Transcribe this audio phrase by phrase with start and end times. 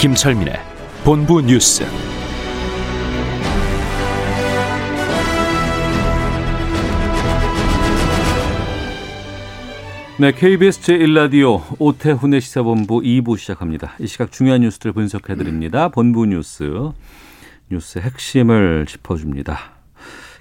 [0.00, 0.54] 김철민의
[1.04, 1.84] 본부 뉴스.
[10.18, 13.92] 네, KBS 제1라디오 오태훈의 시사본부 2부 시작합니다.
[13.98, 15.90] 이 시각 중요한 뉴스들 분석해드립니다.
[15.90, 16.92] 본부 뉴스,
[17.70, 19.58] 뉴스의 핵심을 짚어줍니다.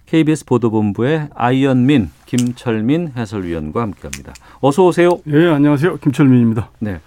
[0.06, 4.34] KBS 보도본부의 아이언민, 김철민 해설위원과 함께합니다.
[4.62, 5.20] 어서 오세요.
[5.28, 5.98] 예, 안녕하세요.
[5.98, 6.72] 김철민입니다.
[6.80, 7.02] 네,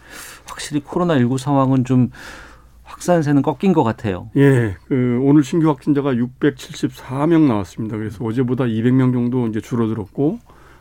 [0.52, 2.10] 확실히 코로나19 상황은 좀
[2.84, 4.30] 확산세는 꺾인 것 같아요.
[4.36, 7.96] 예, 그 오늘 신규 확진자가 674명 나왔습니다.
[7.96, 10.38] 그래서 어제보다 200명 정도 이제 줄어들었고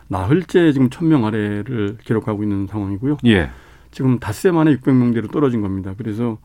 [0.08, 3.18] 나흘째 지금 1000명 아래를 기록하고 있는 상황이고요.
[3.26, 3.50] 예.
[3.92, 5.94] 지금 닷새 만에 600명대로 떨어진 겁니다.
[5.98, 6.38] 그래서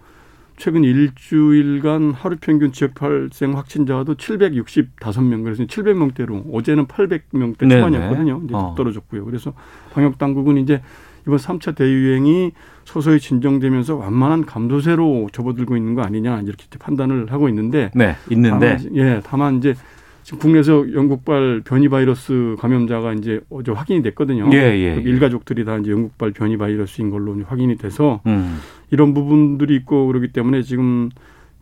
[0.57, 5.43] 최근 일주일간 하루 평균 지역 발생 확진자도 765명.
[5.43, 7.77] 그래서 700명대로 어제는 800명대 네네.
[7.77, 8.43] 초반이었거든요.
[8.45, 8.75] 이제 어.
[8.77, 9.25] 떨어졌고요.
[9.25, 9.53] 그래서
[9.93, 10.81] 방역 당국은 이제
[11.27, 12.53] 이번 3차 대유행이
[12.85, 18.77] 서서히 진정되면서 완만한 감소세로 접어들고 있는 거 아니냐 이렇게 판단을 하고 있는데 네, 있는데.
[18.77, 19.75] 다만, 예, 다만 이제
[20.23, 24.51] 지금 국내에서 영국발 변이 바이러스 감염자가 이제 어제 확인이 됐거든요.
[24.53, 25.11] 예, 예, 그 예.
[25.11, 28.59] 일가족들이 다 이제 영국발 변이 바이러스인 걸로 확인이 돼서 음,
[28.91, 31.11] 이런 부분들이 있고 그러기 때문에 지금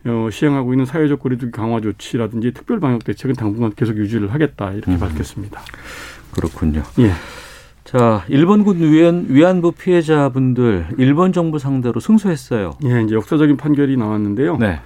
[0.05, 4.91] 어, 시행하고 있는 사회적 거리두기 강화 조치라든지 특별 방역 대책은 당분간 계속 유지를 하겠다 이렇게
[4.91, 4.99] 음.
[4.99, 5.61] 밝혔습니다.
[6.31, 6.83] 그렇군요.
[6.99, 7.11] 예.
[7.85, 12.71] 자, 일본군 위안, 위안부 피해자분들 일본 정부 상대로 승소했어요.
[12.83, 14.57] 예, 이제 역사적인 판결이 나왔는데요.
[14.57, 14.79] 네.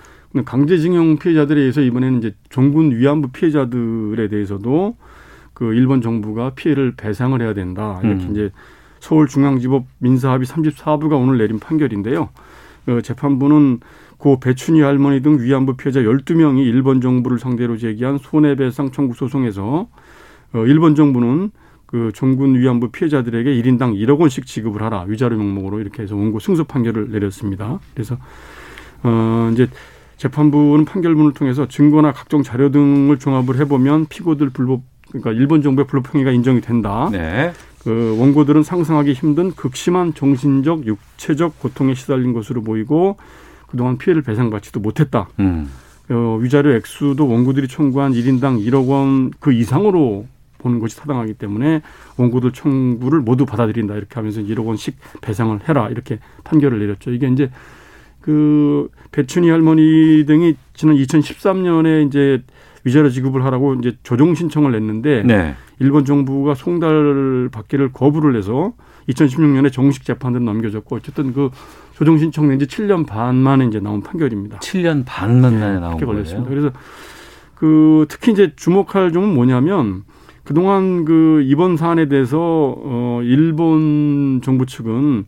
[0.44, 4.98] 강제징용 피해자들에 의해서 이번에는 이제 종군 위안부 피해자들에 대해서도
[5.54, 8.02] 그 일본 정부가 피해를 배상을 해야 된다.
[8.04, 8.32] 이렇게 음.
[8.32, 8.52] 이제
[9.00, 12.30] 서울중앙지법 민사합의 34부가 오늘 내린 판결인데요.
[12.88, 13.80] 어, 재판부는
[14.18, 19.88] 고 배춘희 할머니 등 위안부 피해자 12명이 일본 정부를 상대로 제기한 손해배상 청구 소송에서
[20.54, 21.52] 어, 일본 정부는
[21.90, 25.06] 그 종군 위안부 피해자들에게 1인당 1억 원씩 지급을 하라.
[25.08, 27.80] 위자료 명목으로 이렇게 해서 원고 승소 판결을 내렸습니다.
[27.96, 28.16] 그래서
[29.02, 29.68] 어, 이제
[30.18, 36.14] 재판부는 판결문을 통해서 증거나 각종 자료 등을 종합을 해보면 피고들 불법 그러니까 일본 정부의 불법
[36.14, 37.10] 행위가 인정이 된다.
[37.12, 37.54] 네.
[37.84, 43.18] 그 원고들은 상상하기 힘든 극심한 정신적, 육체적 고통에 시달린 것으로 보이고
[43.66, 45.28] 그동안 피해를 배상받지도 못했다.
[45.40, 45.68] 음.
[46.12, 50.28] 어, 위자료 액수도 원고들이 청구한 1인당 1억 원 그 이상으로
[50.60, 51.82] 보는 것이 타당하기 때문에
[52.18, 57.12] 원고들 청구를 모두 받아들인다 이렇게 하면서 1억 원씩 배상을 해라 이렇게 판결을 내렸죠.
[57.12, 57.50] 이게 이제
[58.22, 62.44] 그 배춘희 할머니 등이 지난 2013년에 이제
[62.84, 65.56] 위자료 지급을 하라고 이제 조정 신청을 냈는데 네.
[65.80, 68.74] 일본 정부가 송달 받기를 거부를 해서
[69.10, 71.50] 2016년에 정식 재판으로 넘겨졌고 어쨌든 그
[71.94, 74.60] 조정 신청 낸 지 7년 반 만에 이제 나온 판결입니다.
[74.60, 76.08] 7년 반 만에 나온 그렇게 거예요.
[76.08, 76.50] 걸렸습니다.
[76.50, 76.72] 그래서
[77.56, 80.04] 그 특히 이제 주목할 점은 뭐냐면
[80.50, 85.26] 그동안 그 이번 사안에 대해서 어 일본 정부 측은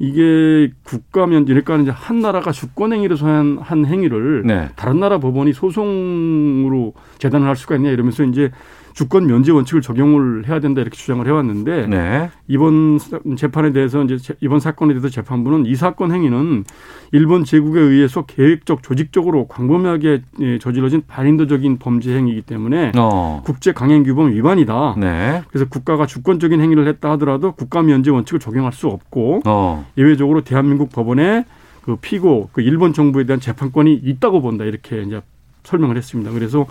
[0.00, 4.68] 이게 국가면 그러니까 이제 한 나라가 주권 행위를 소한 한 행위를 네.
[4.74, 8.50] 다른 나라 법원이 소송으로 재단을 할 수가 있냐 이러면서 이제
[8.96, 12.30] 주권 면제 원칙을 적용을 해야 된다 이렇게 주장을 해왔는데 네.
[12.48, 16.64] 이번 사- 재판에 대해서 이제 제- 이번 사건에 대해서 재판부는 이 사건 행위는
[17.12, 23.42] 일본 제국에 의해서 계획적 조직적으로 광범위하게 예, 저질러진 반인도적인 범죄 행위이기 때문에 어.
[23.44, 24.94] 국제 강행 규범 위반이다.
[24.98, 25.42] 네.
[25.50, 29.86] 그래서 국가가 주권적인 행위를 했다 하더라도 국가 면제 원칙을 적용할 수 없고 어.
[29.98, 31.44] 예외적으로 대한민국 법원에
[31.82, 35.20] 그 피고 그 일본 정부에 대한 재판권이 있다고 본다 이렇게 이제
[35.64, 36.30] 설명을 했습니다.
[36.30, 36.64] 그래서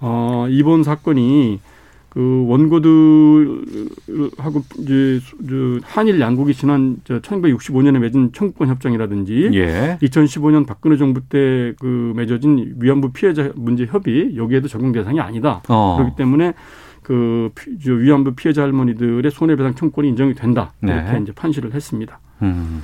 [0.00, 1.60] 어 이번 사건이
[2.08, 9.98] 그 원고들하고 이제 저 한일 양국이 지난 저 1965년에 맺은 청구권 협정이라든지 예.
[10.00, 15.62] 2015년 박근혜 정부 때 그 맺어진 위안부 피해자 문제 협의 여기에도 적용 대상이 아니다.
[15.68, 15.96] 어.
[15.98, 16.54] 그렇기 때문에
[17.02, 17.50] 그
[17.84, 20.72] 위안부 피해자 할머니들의 손해배상 청구권이 인정이 된다.
[20.82, 21.20] 이렇게 네.
[21.22, 22.18] 이제 판시를 했습니다.
[22.42, 22.82] 음.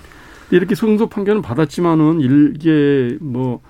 [0.51, 3.61] 이렇게 승소 판결은 받았지만은 이게 뭐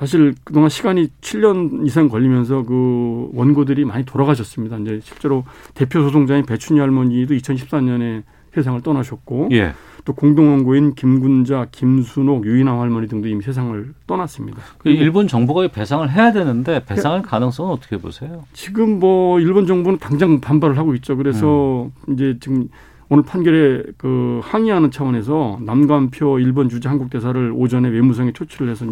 [0.00, 4.78] 사실 그동안 시간이 7년 이상 걸리면서 그 원고들이 많이 돌아가셨습니다.
[4.78, 5.44] 이제 실제로
[5.74, 8.22] 대표 소송자인 배춘희 할머니도 2014년에
[8.54, 9.74] 세상을 떠나셨고 예.
[10.06, 14.62] 또 공동원고인 김군자, 김순옥, 유인왕 할머니 등도 이미 세상을 떠났습니다.
[14.78, 18.44] 그 일본 정부가 배상을 해야 되는데 배상할 가능성은 어떻게 보세요?
[18.54, 21.14] 지금 뭐 일본 정부는 당장 반발을 하고 있죠.
[21.18, 22.14] 그래서 음.
[22.14, 22.68] 이제 지금
[23.10, 28.86] 오늘 판결에 그 항의하는 차원에서 남관표 일본 주재 한국 대사를 오전에 외무성에 초치를 해서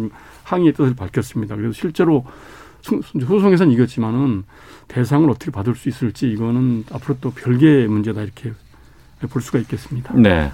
[0.49, 1.55] 항의의 뜻을 밝혔습니다.
[1.55, 2.25] 그래서 실제로
[2.81, 4.43] 소송에서는 이겼지만은
[4.87, 8.53] 대상을 어떻게 받을 수 있을지 이거는 앞으로 또 별개의 문제다 이렇게
[9.29, 10.13] 볼 수가 있겠습니다.
[10.15, 10.51] 네.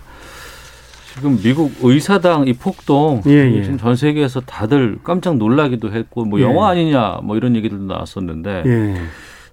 [1.13, 3.63] 지금 미국 의사당 이 폭동 예, 예.
[3.63, 6.43] 지금 전 세계에서 다들 깜짝 놀라기도 했고 뭐 예.
[6.43, 9.01] 영화 아니냐 뭐 이런 얘기들도 나왔었는데 예.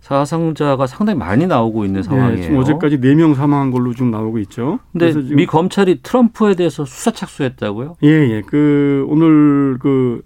[0.00, 2.38] 사상자가 상당히 많이 나오고 있는 상황이에요.
[2.38, 4.80] 예, 지금 어제까지 네 명 사망한 걸로 좀 나오고 있죠.
[4.90, 7.96] 근데 지금 미 검찰이 트럼프에 대해서 수사 착수했다고요?
[8.02, 8.42] 예, 예.
[8.44, 10.22] 그 오늘 그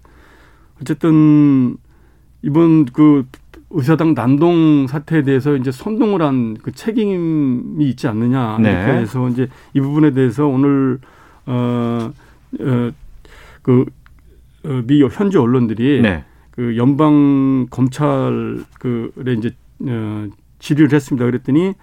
[0.81, 1.77] 어쨌든
[2.41, 3.25] 이번 그
[3.69, 8.71] 의사당 난동 사태에 대해서 이제 선동을 한 그 책임이 있지 않느냐 네.
[8.71, 10.99] 이렇게 해서 이제 이 부분에 대해서 오늘
[11.45, 12.93] 어그
[14.65, 16.23] 어, 미 현지 언론들이 네.
[16.51, 19.51] 그 연방 검찰 그에 이제
[19.81, 20.27] 어,
[20.59, 21.25] 질의를 했습니다.
[21.25, 21.73] 그랬더니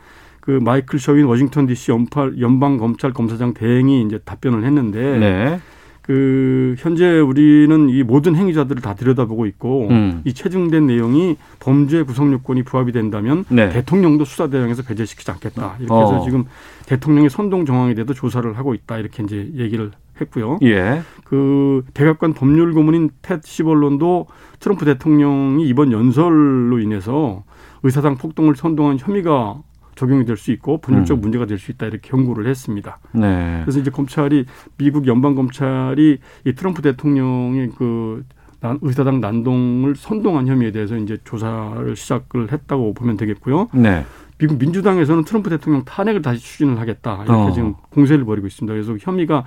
[0.40, 1.92] 그 마이클 셔윈 워싱턴 D.C.
[2.40, 5.60] 연방 검찰 검사장 대행이 이제 답변을 했는데 네.
[6.04, 10.20] 그 현재 우리는 이 모든 행위자들을 다 들여다보고 있고 음.
[10.26, 13.70] 이 체증된 내용이 범죄 구성 요건이 부합이 된다면 네.
[13.70, 15.76] 대통령도 수사 대상에서 배제시키지 않겠다.
[15.80, 16.24] 이렇게 해서 어.
[16.24, 16.44] 지금
[16.84, 18.98] 대통령의 선동 정황에 대해서 조사를 하고 있다.
[18.98, 20.58] 이렇게 이제 얘기를 했고요.
[20.62, 21.00] 예.
[21.24, 24.26] 그 백악관 법률 고문인 텟 시벌론도
[24.60, 27.44] 트럼프 대통령이 이번 연설로 인해서
[27.82, 29.62] 의사당 폭동을 선동한 혐의가
[29.94, 31.20] 적용이 될 수 있고 법률적 음.
[31.20, 32.98] 문제가 될 수 있다 이렇게 경고를 했습니다.
[33.12, 33.60] 네.
[33.64, 34.44] 그래서 이제 검찰이
[34.76, 38.24] 미국 연방 검찰이 이 트럼프 대통령의 그
[38.60, 43.68] 난- 의사당 난동을 선동한 혐의에 대해서 이제 조사를 시작을 했다고 보면 되겠고요.
[43.74, 44.04] 네.
[44.38, 47.52] 미국 민주당에서는 트럼프 대통령 탄핵을 다시 추진을 하겠다 이렇게 어.
[47.52, 48.72] 지금 공세를 벌이고 있습니다.
[48.74, 49.44] 그래서 혐의가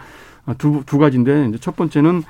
[0.57, 2.23] 두, 두 가지인데 이제 첫 번째는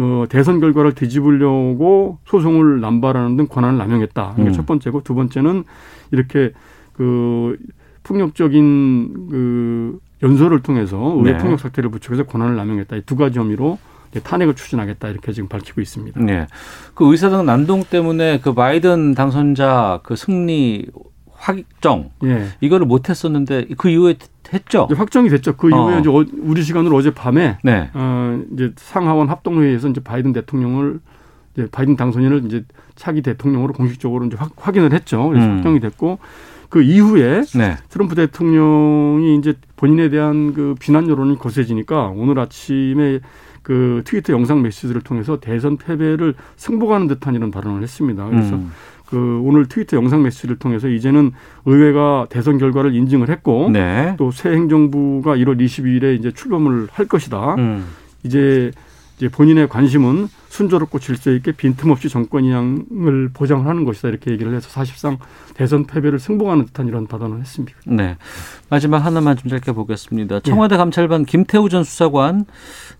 [0.00, 4.34] 어, 대선 결과를 뒤집으려고 소송을 남발하는 등 권한을 남용했다.
[4.38, 4.52] 이게 음.
[4.52, 5.64] 첫 번째고 두 번째는
[6.12, 6.52] 이렇게
[6.98, 7.56] 그
[8.02, 11.38] 폭력적인 그 연설을 통해서 의회 네.
[11.38, 12.96] 폭력 사태를 부추겨서 권한을 남용했다.
[12.96, 13.78] 이 두 가지 혐의로
[14.24, 16.20] 탄핵을 추진하겠다 이렇게 지금 밝히고 있습니다.
[16.22, 16.46] 네.
[16.94, 20.86] 그 의사당 난동 때문에 그 바이든 당선자 그 승리
[21.32, 22.48] 확정 예.
[22.60, 24.16] 이거를 못 했었는데 그 이후에
[24.52, 24.88] 했죠.
[24.96, 25.56] 확정이 됐죠.
[25.56, 25.98] 그 이후에 어.
[26.00, 27.90] 이제 어- 우리 시간으로 어제 밤에 네.
[27.94, 30.98] 어, 이제 상하원 합동회의에서 이제 바이든 대통령을
[31.54, 32.64] 이제 바이든 당선인을 이제
[32.96, 35.28] 차기 대통령으로 공식적으로 이제 확, 확인을 했죠.
[35.28, 35.56] 그래서 음.
[35.56, 36.18] 확정이 됐고
[36.68, 37.76] 그 이후에 네.
[37.88, 43.20] 트럼프 대통령이 이제 본인에 대한 그 비난 여론이 거세지니까 오늘 아침에
[43.62, 48.26] 그 트위터 영상 메시지를 통해서 대선 패배를 승복하는 듯한 이런 발언을 했습니다.
[48.28, 48.72] 그래서 음.
[49.06, 51.32] 그 오늘 트위터 영상 메시지를 통해서 이제는
[51.64, 54.14] 의회가 대선 결과를 인증을 했고 네.
[54.18, 57.54] 또새 행정부가 1월 22일에 이제 출범을 할 것이다.
[57.54, 57.86] 음.
[58.22, 58.70] 이제
[59.16, 64.68] 이제 본인의 관심은 순조롭고 질서 있게 빈틈없이 정권 이양을 보장을 하는 것이다 이렇게 얘기를 해서
[64.68, 65.18] 사실상
[65.54, 67.76] 대선 패배를 승복하는 듯한 이런 발언을 했습니다.
[67.86, 68.16] 네.
[68.70, 69.74] 마지막 하나만 좀 짧게 예.
[69.74, 70.40] 보겠습니다.
[70.40, 72.44] 청와대 감찰반 김태우 전 수사관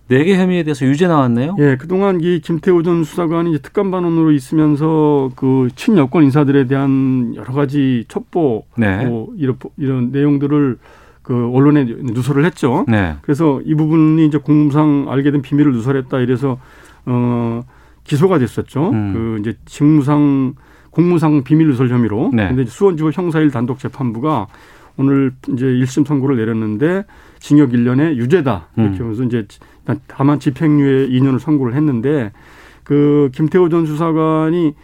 [0.07, 1.55] 네 개 혐의에 대해서 유죄 나왔네요.
[1.59, 8.65] 예, 그동안 이 김태우 전 수사관이 특감반원으로 있으면서 그 친여권 인사들에 대한 여러 가지 첩보
[8.77, 9.05] 네.
[9.05, 10.77] 뭐 이런 이런 내용들을
[11.21, 12.85] 그 언론에 누설을 했죠.
[12.87, 13.15] 네.
[13.21, 16.57] 그래서 이 부분이 이제 공무상 알게 된 비밀을 누설했다 이래서
[17.05, 17.61] 어
[18.03, 18.89] 기소가 됐었죠.
[18.91, 19.13] 음.
[19.13, 20.55] 그 이제 직무상
[20.89, 22.31] 공무상 비밀 누설 혐의로.
[22.33, 22.47] 네.
[22.47, 24.47] 근데 수원지법 형사일 단독 재판부가
[24.97, 27.05] 오늘 이제 1심 선고를 내렸는데
[27.39, 28.69] 징역 1년에 유죄다.
[28.75, 29.03] 이렇게 음.
[29.03, 29.47] 하면서 이제
[30.07, 32.31] 다만 집행유예 2년을 선고를 했는데
[32.83, 34.75] 그 김태호 전 수사관이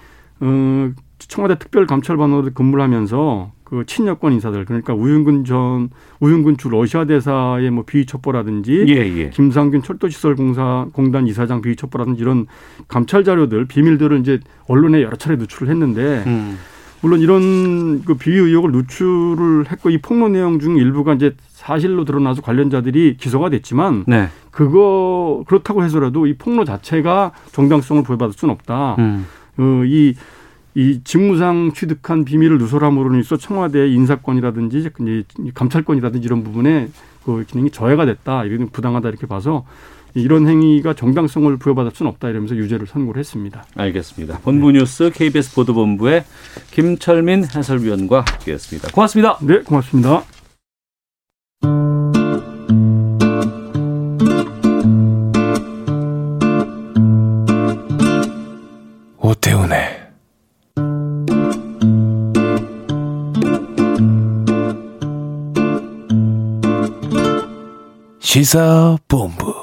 [0.41, 7.71] 어 청와대 특별감찰반으로 근무를 하면서 그 친여권 인사들 그러니까 우윤근 전 우윤근 주 러시아 대사의
[7.71, 9.29] 뭐 비위 첩보라든지 예, 예.
[9.31, 12.45] 김상균 철도시설 공사 공단 이사장 비위 첩보라든지 이런
[12.87, 16.57] 감찰 자료들 비밀들을 이제 언론에 여러 차례 누출을 했는데 음.
[17.01, 22.41] 물론 이런 그 비위 의혹을 누출을 했고 이 폭로 내용 중 일부가 이제 사실로 드러나서
[22.41, 24.29] 관련자들이 기소가 됐지만 네.
[24.51, 28.95] 그거 그렇다고 해서라도 이 폭로 자체가 정당성을 부여받을 수는 없다.
[28.99, 29.25] 음.
[29.57, 30.15] 어, 이,
[30.75, 34.91] 이 직무상 취득한 비밀을 누설함으로 인해서 청와대의 인사권이라든지 이제
[35.53, 36.89] 감찰권이라든지 이런 부분에
[37.23, 38.43] 그 기능이 저해가 됐다.
[38.43, 39.65] 이런 부당하다 이렇게 봐서
[40.13, 43.65] 이런 행위가 정당성을 부여받을 수는 없다 이러면서 유죄를 선고를 했습니다.
[43.75, 44.39] 알겠습니다.
[44.39, 46.25] 본부 뉴스 KBS 보도본부의
[46.71, 48.89] 김철민 해설위원과 함께했습니다.
[48.91, 49.37] 고맙습니다.
[49.41, 50.23] 네, 고맙습니다.
[59.19, 59.94] 오태훈의
[68.35, 69.53] 시사본부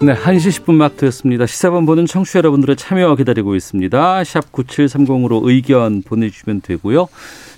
[0.00, 1.46] 네, 1시 10분 마트였습니다.
[1.46, 4.22] 시사본부는 청취자 여러분들의 참여 기다리고 있습니다.
[4.22, 7.08] 샵 9730으로 의견 보내주시면 되고요.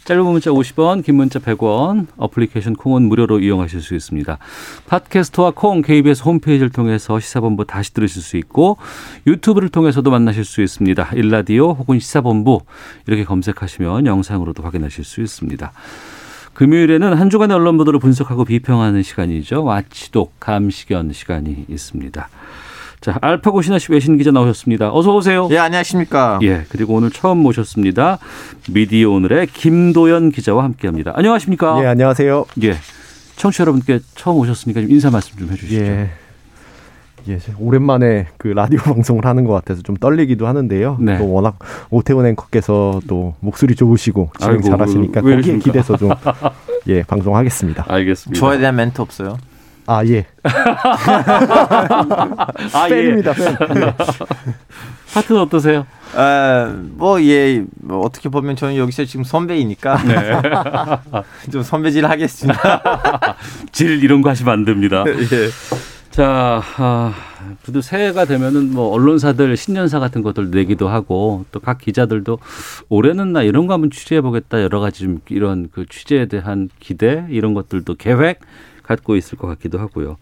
[0.06, 4.38] 짧은 문자 50원, 긴 문자 100원, 어플리케이션 콩은 무료로 이용하실 수 있습니다.
[4.86, 8.78] 팟캐스트와 콩 KBS 홈페이지를 통해서 시사본부 다시 들으실 수 있고
[9.26, 11.10] 유튜브를 통해서도 만나실 수 있습니다.
[11.12, 12.60] 일라디오 혹은 시사본부
[13.06, 15.72] 이렇게 검색하시면 영상으로도 확인하실 수 있습니다.
[16.56, 19.62] 금요일에는 한 주간의 언론 보도를 분석하고 비평하는 시간이죠.
[19.62, 22.28] 와치독 감시견 시간이 있습니다.
[23.02, 24.90] 자, 알파고 신하씨 외신 기자 나오셨습니다.
[24.90, 25.48] 어서 오세요.
[25.50, 26.38] 예, 안녕하십니까.
[26.42, 28.18] 예, 그리고 오늘 처음 모셨습니다.
[28.70, 31.12] 미디어 오늘의 김도연 기자와 함께합니다.
[31.14, 31.78] 안녕하십니까?
[31.82, 32.46] 예, 안녕하세요.
[32.62, 32.76] 예.
[33.36, 35.84] 청취자 여러분께 처음 오셨으니까 좀 인사 말씀 좀 해주시죠.
[35.84, 36.10] 예.
[37.28, 40.98] 예, 오랜만에 그 라디오 방송을 하는 것 같아서 좀 떨리기도 하는데요.
[41.00, 41.18] 네.
[41.18, 41.58] 또 워낙
[41.90, 45.64] 오태훈 앵커께서 또 목소리 좋으시고 진행 아이고, 잘하시니까 왜 거기에 이러십니까?
[45.64, 46.10] 기대서 좀
[46.88, 47.84] 예, 방송하겠습니다.
[47.88, 48.38] 알겠습니다.
[48.40, 49.38] 저에 대한 멘트 없어요.
[49.88, 50.26] 아, 예.
[52.72, 53.56] 아, 팬입니다, 팬.
[53.76, 53.94] 예.
[55.14, 55.86] 파트는 어떠세요?
[56.16, 59.98] 아, 뭐, 예, 뭐 어떻게 보면 저는 여기서 지금 선배이니까.
[61.52, 63.36] 좀 선배질 하겠습니다.
[63.70, 65.04] 질 이런 거 하시면 안 됩니다.
[65.06, 65.14] 예.
[66.16, 67.12] 자, 아,
[67.60, 72.38] 그래도 새해가 되면은 뭐 언론사들 신년사 같은 것들 내기도 하고 또 각 기자들도
[72.88, 77.26] 올해는 나 이런 거 한번 취재해 보겠다 여러 가지 좀 이런 그 취재에 대한 기대
[77.28, 78.40] 이런 것들도 계획
[78.82, 80.16] 갖고 있을 것 같기도 하고요.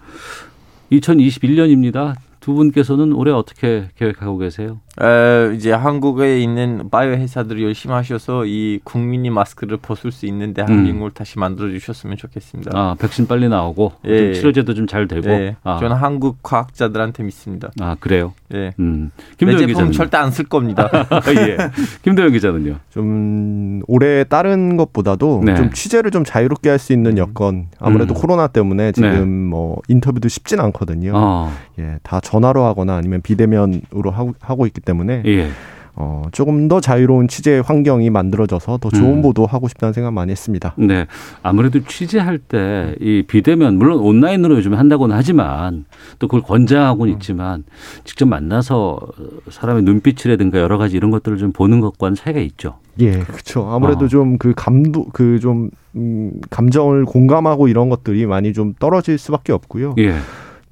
[0.91, 2.17] 2021년입니다.
[2.41, 4.81] 두 분께서는 올해 어떻게 계획하고 계세요?
[5.01, 11.11] 어, 이제 한국에 있는 바이오 회사들이 열심히 하셔서 이 국민이 마스크를 벗을 수 있는 대한민국을
[11.11, 12.71] 다시 만들어 주셨으면 좋겠습니다.
[12.75, 14.19] 아, 백신 빨리 나오고 예.
[14.19, 15.29] 좀 치료제도 좀 잘 되고.
[15.31, 17.71] 예, 아, 저는 한국 과학자들한테 믿습니다.
[17.81, 18.35] 아, 그래요.
[18.55, 18.73] 예.
[18.79, 19.11] 음.
[19.17, 20.89] 내 김도영 기자는 절대 안 쓸 겁니다.
[21.49, 21.57] 예.
[22.03, 22.77] 김도영 기자는요.
[22.91, 25.55] 좀 올해 다른 것보다도 네.
[25.57, 28.21] 좀 취재를 좀 자유롭게 할 수 있는 여건 아무래도 음.
[28.21, 29.21] 코로나 때문에 지금 네.
[29.25, 31.13] 뭐 인터뷰도 쉽진 않거든요.
[31.15, 31.51] 어.
[31.79, 35.49] 예, 다 전화로 하거나 아니면 비대면으로 하고, 하고 있기 때문에 예.
[35.97, 39.23] 어, 조금 더 자유로운 취재 환경이 만들어져서 더 좋은 음.
[39.23, 40.75] 보도 하고 싶다는 생각 많이 했습니다.
[40.77, 41.07] 네.
[41.43, 45.85] 아무래도 취재할 때 이 비대면 물론 온라인으로 요즘 한다고는 하지만
[46.19, 47.65] 또 그걸 권장하고는 있지만
[48.05, 48.99] 직접 만나서
[49.51, 52.79] 사람의 눈빛이라든가 여러 가지 이런 것들을 좀 보는 것과는 차이가 있죠.
[53.01, 53.69] 예, 그렇죠.
[53.71, 54.09] 아무래도 어.
[54.09, 59.95] 좀그 감도 그좀 음, 감정을 공감하고 이런 것들이 많이 좀 떨어질 수밖에 없고요.
[59.99, 60.15] 예.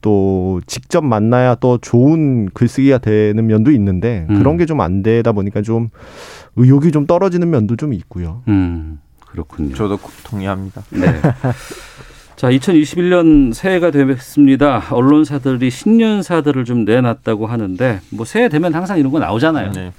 [0.02, 4.38] 또 직접 만나야 또 좋은 글쓰기가 되는 면도 있는데 음.
[4.38, 5.88] 그런 게 좀 안 되다 보니까 좀
[6.56, 8.42] 의욕이 좀 떨어지는 면도 좀 있고요.
[8.48, 8.98] 음.
[9.20, 9.74] 그렇군요.
[9.74, 10.82] 저도 동의합니다.
[10.90, 11.06] 네.
[12.36, 14.82] 자, 2021년 새해가 됐습니다.
[14.90, 19.70] 언론사들이 신년사들을 좀 내놨다고 하는데 뭐 새해 되면 항상 이런 거 나오잖아요.
[19.72, 19.92] 네.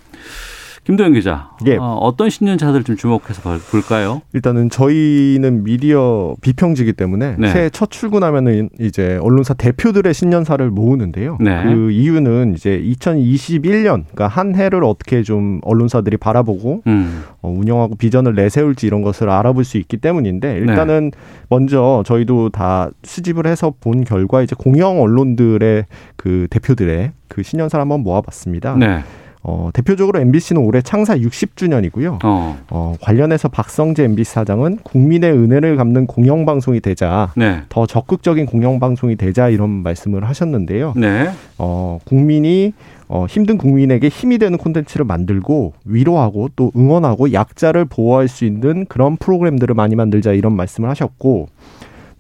[0.86, 1.78] 김도영 기자, 예.
[1.78, 4.22] 어, 어떤 신년사들 좀 주목해서 볼- 볼까요?
[4.34, 7.48] 일단은 저희는 미디어 비평지기 때문에 네.
[7.54, 11.38] 새해 첫 출근하면은 이제 언론사 대표들의 신년사를 모으는데요.
[11.40, 11.64] 네.
[11.64, 17.24] 그 이유는 이제 2021년, 그러니까 한 해를 어떻게 좀 언론사들이 바라보고 음.
[17.42, 21.18] 어, 운영하고 비전을 내세울지 이런 것을 알아볼 수 있기 때문인데 일단은 네.
[21.48, 25.86] 먼저 저희도 다 수집을 해서 본 결과 이제 공영 언론들의
[26.18, 28.76] 그 대표들의 그 신년사를 한번 모아봤습니다.
[28.76, 29.00] 네.
[29.44, 32.20] 어, 대표적으로 MBC는 올해 창사 60주년이고요.
[32.24, 32.58] 어.
[32.70, 37.62] 어, 관련해서 박성재 MBC 사장은 국민의 은혜를 갚는 공영방송이 되자 네.
[37.68, 40.94] 더 적극적인 공영방송이 되자 이런 말씀을 하셨는데요.
[40.96, 41.30] 네.
[41.58, 42.74] 어, 국민이
[43.10, 49.18] 어, 힘든 국민에게 힘이 되는 콘텐츠를 만들고 위로하고 또 응원하고 약자를 보호할 수 있는 그런
[49.18, 51.48] 프로그램들을 많이 만들자 이런 말씀을 하셨고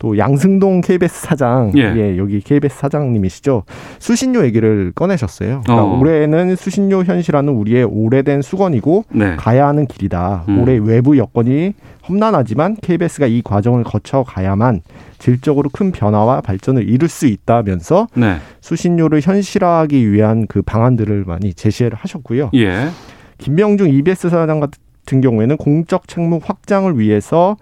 [0.03, 1.93] 또 양승동 KBS 사장, 예.
[1.95, 3.63] 예, 여기 KBS 사장님이시죠.
[3.99, 5.61] 수신료 얘기를 꺼내셨어요.
[5.63, 5.97] 그러니까 어.
[5.97, 9.37] 올해는 수신료 현실화는 우리의 오래된 수건이고 네.
[9.37, 10.43] 가야 하는 길이다.
[10.49, 10.61] 음.
[10.61, 11.73] 올해 외부 여건이
[12.09, 14.81] 험난하지만 KBS가 이 과정을 거쳐 가야만
[15.19, 18.39] 질적으로 큰 변화와 발전을 이룰 수 있다면서 네.
[18.59, 22.49] 수신료를 현실화하기 위한 그 방안들을 많이 제시를 하셨고요.
[22.55, 22.89] 예.
[23.37, 27.55] 김명중 EBS 사장 같은 경우에는 공적 책무 확장을 위해서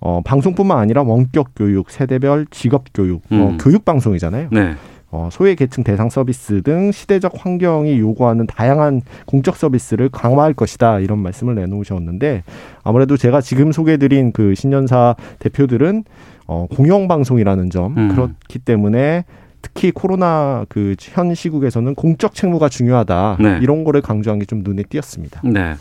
[0.00, 3.58] 어, 방송뿐만 아니라 원격 교육, 세대별 직업 교육, 어, 음.
[3.58, 4.48] 교육 방송이잖아요.
[4.52, 4.74] 네.
[5.10, 11.20] 어, 소외 계층 대상 서비스 등 시대적 환경이 요구하는 다양한 공적 서비스를 강화할 것이다 이런
[11.20, 12.42] 말씀을 내놓으셨는데
[12.82, 16.04] 아무래도 제가 지금 소개드린 그 신년사 대표들은
[16.48, 18.08] 어, 공영 방송이라는 점 음.
[18.08, 19.24] 그렇기 때문에
[19.62, 23.58] 특히 코로나 그 현 시국에서는 공적 책무가 중요하다 네.
[23.62, 25.40] 이런 거를 강조한 게 좀 눈에 띄었습니다.
[25.44, 25.74] 네.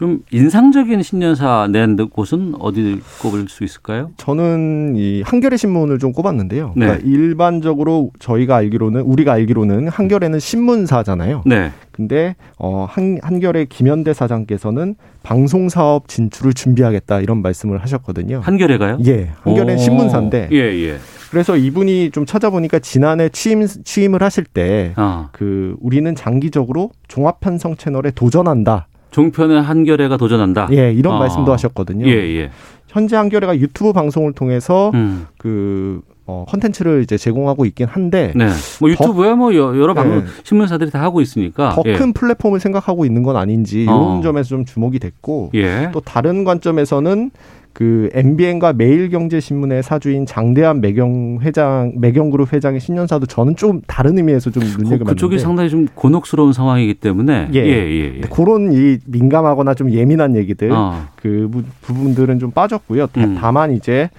[0.00, 4.10] 좀 인상적인 신년사 낸 곳은 어디 꼽을 수 있을까요?
[4.16, 6.72] 저는 이 한겨레 신문을 좀 꼽았는데요.
[6.74, 6.86] 네.
[6.86, 11.42] 그러니까 일반적으로 저희가 알기로는 우리가 알기로는 한겨레는 신문사잖아요.
[11.44, 11.70] 네.
[11.92, 18.40] 근데 어 한, 한겨레 김현대 사장께서는 방송 사업 진출을 준비하겠다 이런 말씀을 하셨거든요.
[18.42, 19.00] 한겨레가요?
[19.04, 19.78] 예, 한겨레는 오.
[19.78, 20.96] 신문사인데 예, 예.
[21.30, 25.28] 그래서 이분이 좀 찾아보니까 지난해 취임 취임을 하실 때 아.
[25.32, 28.86] 그 우리는 장기적으로 종합 편성 채널에 도전한다.
[29.10, 30.68] 종편의 한겨레가 도전한다.
[30.72, 31.18] 예, 이런 아.
[31.18, 32.06] 말씀도 하셨거든요.
[32.06, 32.50] 예, 예.
[32.88, 35.26] 현재 한겨레가 유튜브 방송을 통해서 음.
[35.38, 38.48] 그 어, 컨텐츠를 이제 제공하고 있긴 한데 네.
[38.80, 40.24] 뭐 유튜브야 뭐 여- 여러 방송 네.
[40.44, 41.70] 신문사들이 다 하고 있으니까.
[41.70, 41.94] 더 예.
[41.94, 44.20] 큰 플랫폼을 생각하고 있는 건 아닌지 이런 어.
[44.22, 45.90] 점에서 좀 주목이 됐고 예.
[45.92, 47.30] 또 다른 관점에서는
[47.72, 54.62] 그 MBN과 매일경제신문의 사주인 장대한 매경 회장, 매경그룹 회장의 신년사도 저는 좀 다른 의미에서 좀
[54.62, 57.58] 그, 눈여겨봤는데 그쪽이 상당히 좀 곤혹스러운 상황이기 때문에 예.
[57.58, 58.20] 예, 예, 예.
[58.30, 61.06] 그런 이 민감하거나 좀 예민한 얘기들 어.
[61.16, 63.06] 그 부- 부분들은 좀 빠졌고요.
[63.06, 63.36] 다- 음.
[63.40, 64.10] 다만 이제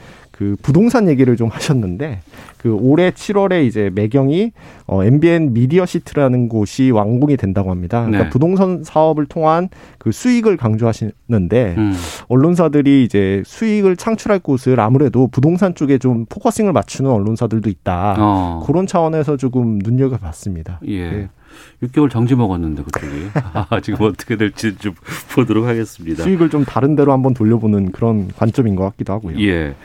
[0.41, 2.21] 그 부동산 얘기를 좀 하셨는데
[2.57, 4.53] 그 올해 7월에 이제 매경이
[4.87, 7.99] 어 MBN 미디어 시티라는 곳이 완공이 된다고 합니다.
[7.99, 8.29] 그러니까 네.
[8.31, 9.69] 부동산 사업을 통한
[9.99, 11.93] 그 수익을 강조하시는데 음.
[12.27, 18.15] 언론사들이 이제 수익을 창출할 곳을 아무래도 부동산 쪽에 좀 focusing을 맞추는 언론사들도 있다.
[18.17, 18.63] 어.
[18.65, 20.79] 그런 차원에서 조금 눈여겨봤습니다.
[20.87, 21.11] 예.
[21.11, 21.29] 네.
[21.83, 23.27] 6개월 정지 먹었는데 그쪽이
[23.69, 24.95] 아, 지금 어떻게 될지 좀
[25.35, 26.23] 보도록 하겠습니다.
[26.23, 29.39] 수익을 좀 다른 데로 한번 돌려보는 그런 관점인 것 같기도 하고요.
[29.41, 29.75] 예.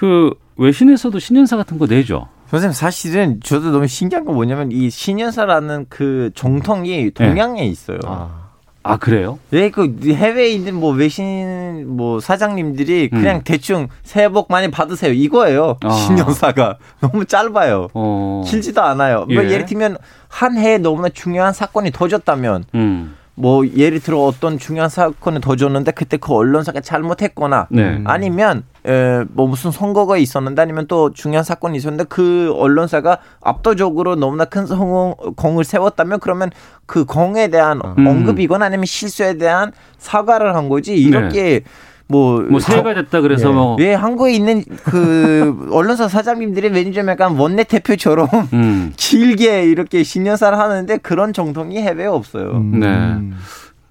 [0.00, 2.26] 그 외신에서도 신년사 같은 거 내죠.
[2.46, 7.98] 선생님 사실은 저도 너무 신기한 건 뭐냐면 이 신년사라는 그 정통이 동양에 있어요.
[8.06, 8.48] 아,
[8.82, 9.38] 아 그래요?
[9.50, 13.42] 왜그 해외에 있는 뭐 외신 뭐 사장님들이 그냥 음.
[13.44, 15.76] 대충 새해 복 많이 받으세요 이거예요.
[15.82, 15.90] 아.
[15.90, 17.88] 신년사가 너무 짧아요.
[17.92, 18.42] 어.
[18.46, 19.26] 길지도 않아요.
[19.26, 19.50] 뭐 예.
[19.50, 23.16] 예를 들면 한 해에 너무나 중요한 사건이 터졌다면 음.
[23.40, 28.02] 뭐 예를 들어 어떤 중요한 사건을 터졌는데 그때 그 언론사가 잘못했거나 네.
[28.04, 34.44] 아니면 에, 뭐 무슨 선거가 있었는데 아니면 또 중요한 사건이 있었는데 그 언론사가 압도적으로 너무나
[34.44, 36.50] 큰 성공, 공을 세웠다면 그러면
[36.84, 38.06] 그 공에 대한 음.
[38.06, 41.62] 언급이거나 아니면 실수에 대한 사과를 한 거지 이렇게
[42.10, 43.52] 뭐, 뭐 새해가 됐다 그래서 예.
[43.52, 48.92] 뭐 왜 한국에 있는 그 언론사 사장님들이 왠지 좀 약간 원내 대표처럼 음.
[48.96, 52.50] 길게 이렇게 신년사를 하는데 그런 정통이 해외에 없어요.
[52.56, 52.80] 음.
[52.80, 53.36] 네.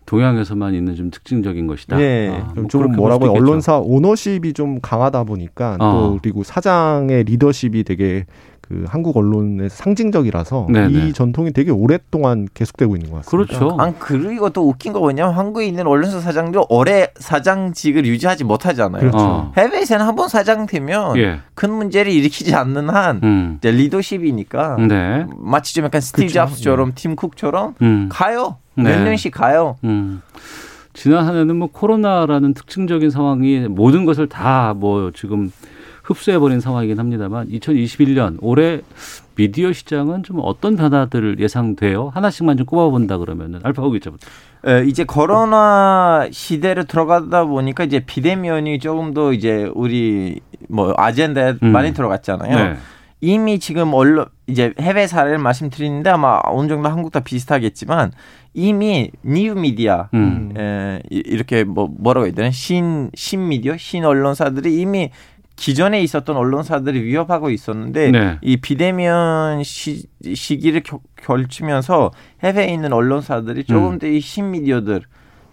[0.06, 2.02] 동양에서만 있는 좀 특징적인 것이다.
[2.02, 2.32] 예.
[2.34, 3.30] 아, 좀, 뭐좀 뭐라고.
[3.32, 5.92] 언론사 오너십이 좀 강하다 보니까 어.
[5.92, 8.26] 또 그리고 사장의 리더십이 되게
[8.70, 11.08] 그 한국 언론의 상징적이라서 네네.
[11.08, 13.58] 이 전통이 되게 오랫동안 계속되고 있는 것 같습니다.
[13.58, 13.76] 그렇죠.
[13.80, 19.00] 아, 그리고 또 웃긴 거 뭐냐면 한국에 있는 언론사 사장들 오래 사장직을 유지하지 못하잖아요.
[19.02, 19.18] 그렇죠.
[19.20, 19.52] 어.
[19.58, 21.40] 해외에서는 한 번 사장 되면 예.
[21.56, 23.56] 큰 문제를 일으키지 않는 한 음.
[23.58, 25.26] 이제 리더십이니까 네.
[25.38, 26.34] 마치 좀 약간 스티브 그렇죠.
[26.34, 28.10] 잡스처럼 팀 쿡처럼 음.
[28.12, 28.58] 가요.
[28.76, 28.84] 네.
[28.84, 29.78] 몇 년씩 가요.
[29.84, 30.22] 음.
[30.94, 35.52] 지난 한 해는 뭐 코로나라는 특징적인 상황이 모든 것을 다 뭐 지금
[36.14, 38.82] 흡수해버린 상황이긴 합니다만 2021년 올해
[39.36, 42.10] 미디어 시장은 좀 어떤 변화들 예상돼요?
[42.14, 44.28] 하나씩만 좀 꼽아본다 그러면은 알파고 기자부터.
[44.68, 51.72] 에, 이제 코로나 시대로 들어가다 보니까 이제 비대면이 조금 더 이제 우리 뭐 아젠다에 음.
[51.72, 52.76] 많이 들어갔잖아요.
[53.22, 58.12] 이미 지금 언론 이제 해외 사례를 말씀드리는데 아마 어느 정도 한국도 비슷하겠지만
[58.54, 60.54] 이미 뉴 미디어 음.
[60.58, 65.12] 에, 이- 이렇게 뭐 뭐라고 해야 되나 신 신미디어 신 언론사들이 이미
[65.60, 68.38] 기존에 있었던 언론사들이 위협하고 있었는데 네.
[68.42, 72.12] 이 비대면 시, 시기를 겨, 걸치면서
[72.44, 74.00] 해외에 있는 언론사들이 조금 음.
[74.00, 75.02] 더이 신미디어들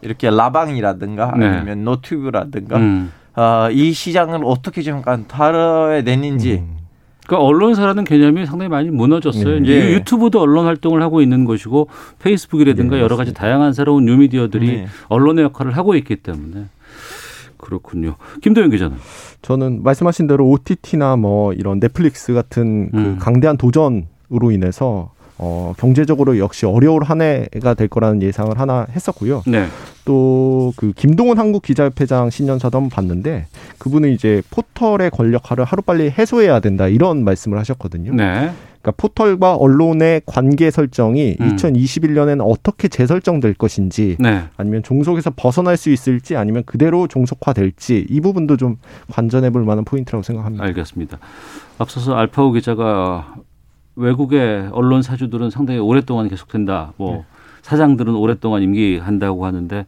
[0.02, 1.46] 이렇게 라방이라든가 네.
[1.46, 3.12] 아니면 노튜브라든가 음.
[3.34, 5.02] 아, 이 시장을 어떻게 좀
[6.04, 6.76] 되는지 음.
[7.26, 9.54] 그러니까 언론사라는 개념이 상당히 많이 무너졌어요.
[9.54, 9.58] 예.
[9.58, 9.92] 이제 예.
[9.94, 11.88] 유튜브도 언론 활동을 하고 있는 것이고
[12.20, 14.86] 페이스북이라든가 예, 여러 가지 다양한 새로운 뉴미디어들이 네.
[15.08, 16.66] 언론의 역할을 하고 있기 때문에
[17.58, 18.16] 그렇군요.
[18.42, 18.96] 김도영 기자는
[19.42, 23.18] 저는 말씀하신 대로 OTT나 뭐 이런 넷플릭스 같은 그 음.
[23.18, 29.42] 강대한 도전으로 인해서 어, 경제적으로 역시 어려울 한 해가 될 거라는 예상을 하나 했었고요.
[29.46, 29.66] 네.
[30.04, 33.46] 또그 김동훈 한국 기자협회장 신년사도 한번 봤는데
[33.78, 38.14] 그분은 이제 포털의 권력화를 하루빨리 해소해야 된다 이런 말씀을 하셨거든요.
[38.14, 38.50] 네.
[38.86, 41.56] 그러니까 포털과 언론의 관계 설정이 음.
[41.56, 44.44] 2021년에는 어떻게 재설정될 것인지 네.
[44.56, 48.76] 아니면 종속에서 벗어날 수 있을지 아니면 그대로 종속화될지 이 부분도 좀
[49.10, 50.64] 관전해 볼 만한 포인트라고 생각합니다.
[50.64, 51.18] 알겠습니다.
[51.78, 53.34] 앞서서 알파고 기자가
[53.96, 56.92] 외국의 언론 사주들은 상당히 오랫동안 계속된다.
[56.96, 57.24] 뭐 네.
[57.62, 59.86] 사장들은 오랫동안 임기한다고 하는데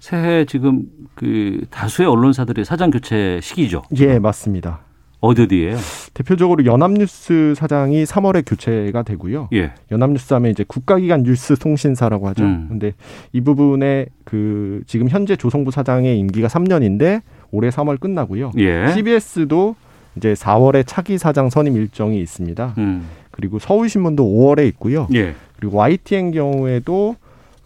[0.00, 0.82] 새해 지금
[1.14, 3.82] 그 다수의 언론사들이 사장 교체 시기죠.
[3.98, 4.80] 예, 맞습니다.
[5.22, 5.76] 어디 어디예요?
[6.14, 9.48] 대표적으로 연합뉴스 사장이 3월에 교체가 되고요.
[9.52, 9.70] 예.
[9.92, 12.42] 연합뉴스 하면 이제 국가기관 뉴스 통신사라고 하죠.
[12.42, 12.66] 음.
[12.68, 12.92] 근데
[13.32, 18.50] 이 부분에 그 지금 현재 조성부 사장의 임기가 3년인데 올해 3월 끝나고요.
[18.58, 18.92] 예.
[18.92, 19.76] CBS도
[20.16, 22.74] 이제 4월에 차기 사장 선임 일정이 있습니다.
[22.78, 23.06] 음.
[23.30, 25.06] 그리고 서울신문도 5월에 있고요.
[25.14, 25.36] 예.
[25.56, 27.14] 그리고 YTN 경우에도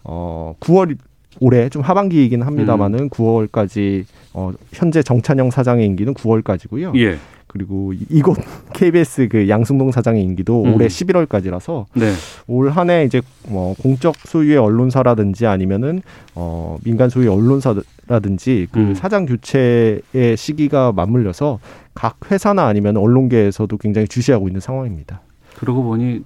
[0.03, 0.95] 어 9월
[1.39, 6.95] 올해 좀 하반기이긴 합니다만은 9월까지 어 현재 정찬영 사장의 임기는 9월까지고요.
[6.99, 7.17] 예.
[7.47, 8.37] 그리고 이곳
[8.73, 10.73] KBS 그 양승동 사장의 임기도 음.
[10.75, 12.11] 올해 11월까지라서 네.
[12.47, 16.01] 올 한 해 이제 뭐 공적 소유의 언론사라든지 아니면은
[16.35, 18.93] 어 민간 소유의 언론사라든지 그 음.
[18.95, 21.59] 사장 교체의 시기가 맞물려서
[21.93, 25.21] 각 회사나 아니면 언론계에서도 굉장히 주시하고 있는 상황입니다.
[25.55, 26.21] 그러고 보니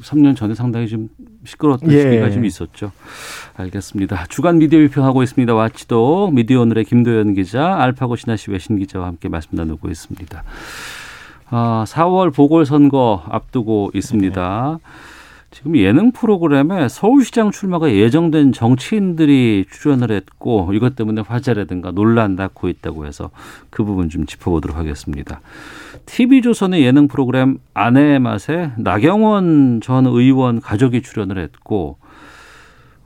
[0.00, 1.08] 3년 전에 상당히 좀
[1.44, 2.02] 시끄러웠던 예.
[2.02, 2.92] 시기가 좀 있었죠.
[3.56, 4.26] 알겠습니다.
[4.28, 5.54] 주간 미디어 비평하고 있습니다.
[5.54, 10.42] 와치도 미디어 오늘의 김도현 기자, 알파고 신하시 외신 기자와 함께 말씀 나누고 있습니다.
[11.50, 14.78] 아, 4월 보궐선거 앞두고 있습니다.
[15.50, 23.06] 지금 예능 프로그램에 서울시장 출마가 예정된 정치인들이 출연을 했고 이것 때문에 화제라든가 논란 낳고 있다고
[23.06, 23.30] 해서
[23.70, 25.40] 그 부분 좀 짚어보도록 하겠습니다.
[26.08, 31.98] TV조선의 예능 프로그램 아내의 맛에 나경원 전 의원 가족이 출연을 했고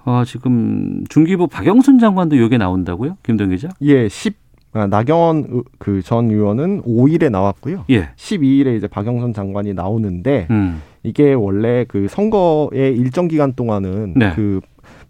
[0.05, 3.19] 어, 지금 중기부 박영순 장관도 여기에 나온다고요?
[3.23, 3.69] 김동 기자?
[3.83, 4.37] 예, 10
[4.75, 7.85] 아, 나경원 그 전 의원은 5일에 나왔고요.
[7.91, 8.11] 예.
[8.17, 10.81] 12일에 이제 박영선 장관이 나오는데 음.
[11.03, 14.33] 이게 원래 그 선거의 일정 기간 동안은 네.
[14.35, 14.61] 그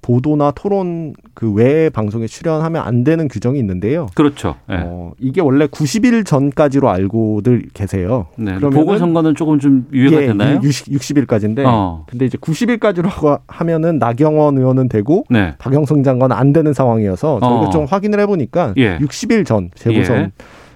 [0.03, 4.09] 보도나 토론 그 외의 방송에 출연하면 안 되는 규정이 있는데요.
[4.15, 4.57] 그렇죠.
[4.69, 4.75] 예.
[4.85, 8.27] 어, 이게 원래 90일 전까지로 알고들 계세요.
[8.37, 8.53] 네.
[8.57, 10.61] 그러면은- 보궐선거는 조금 좀 유예가 예, 되나요?
[10.63, 12.05] 60, 60일까지인데 어.
[12.09, 15.55] 근데 이제 90일까지로 하면은 나경원 의원은 되고 네.
[15.59, 17.71] 박영선 장관은 안 되는 상황이어서 저희가 어.
[17.71, 18.99] 좀 확인을 해보니까 예.
[18.99, 20.31] 60일 전 재보선 예.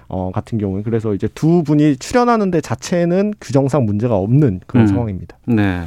[0.07, 4.87] 어, 같은 경우는 그래서 이제 두 분이 출연하는데 자체는 규정상 문제가 없는 그런 음.
[4.87, 5.37] 상황입니다.
[5.45, 5.81] 네.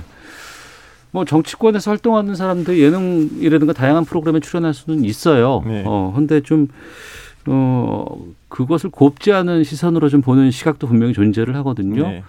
[1.12, 5.62] 뭐 정치권에서 활동하는 사람들 예능이라든가 다양한 프로그램에 출연할 수는 있어요.
[5.66, 5.82] 네.
[5.86, 6.68] 어, 근데 좀,
[7.46, 8.04] 어,
[8.48, 12.06] 그것을 곱지 않은 시선으로 좀 보는 시각도 분명히 존재를 하거든요.
[12.06, 12.22] 네.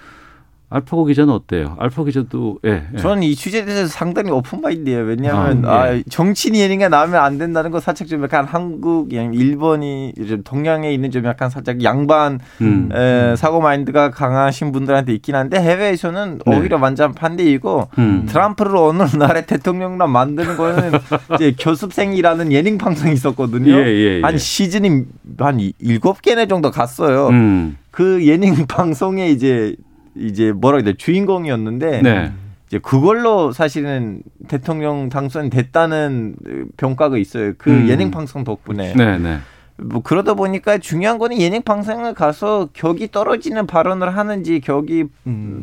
[0.74, 1.76] 알파고 기자는 어때요?
[1.80, 2.84] 알파 기자도, 예.
[2.94, 2.98] 예.
[2.98, 5.04] 저는 이 주제에 대해서 상당히 오픈마인드예요.
[5.04, 6.04] 왜냐하면 아, 아, 예.
[6.10, 11.12] 정치인 예능에 나오면 안 된다는 거 살짝 좀 약간 한국, 양 일본이 좀 동양에 있는
[11.12, 12.90] 좀 약간 살짝 양반 음.
[12.94, 16.58] 에, 사고 마인드가 강하신 분들한테 있긴 한데 해외에서는 네.
[16.58, 18.26] 오히려 완전 반대이고 음.
[18.30, 20.92] 트럼프를 어느 나라의 대통령으로 만드는 거는
[21.36, 23.74] 이제 교습생이라는 예능 방송이 있었거든요.
[23.74, 24.22] 예, 예, 예.
[24.22, 25.04] 한 시즌이
[25.38, 27.28] 한 이- 일곱 개네 정도 갔어요.
[27.28, 27.76] 음.
[27.92, 29.76] 그 예능 방송에 이제
[30.16, 32.32] 이제 뭐라 해야 돼 주인공이었는데 네.
[32.68, 36.36] 이제 그걸로 사실은 대통령 당선됐다는
[36.78, 37.54] 평가가 있어요.
[37.58, 37.90] 그 음.
[37.90, 38.94] 예능 방송 덕분에.
[38.94, 39.40] 네, 네.
[39.78, 45.06] 뭐 그러다 보니까 중요한 거는 예능 방송에 가서 격이 떨어지는 발언을 하는지 격이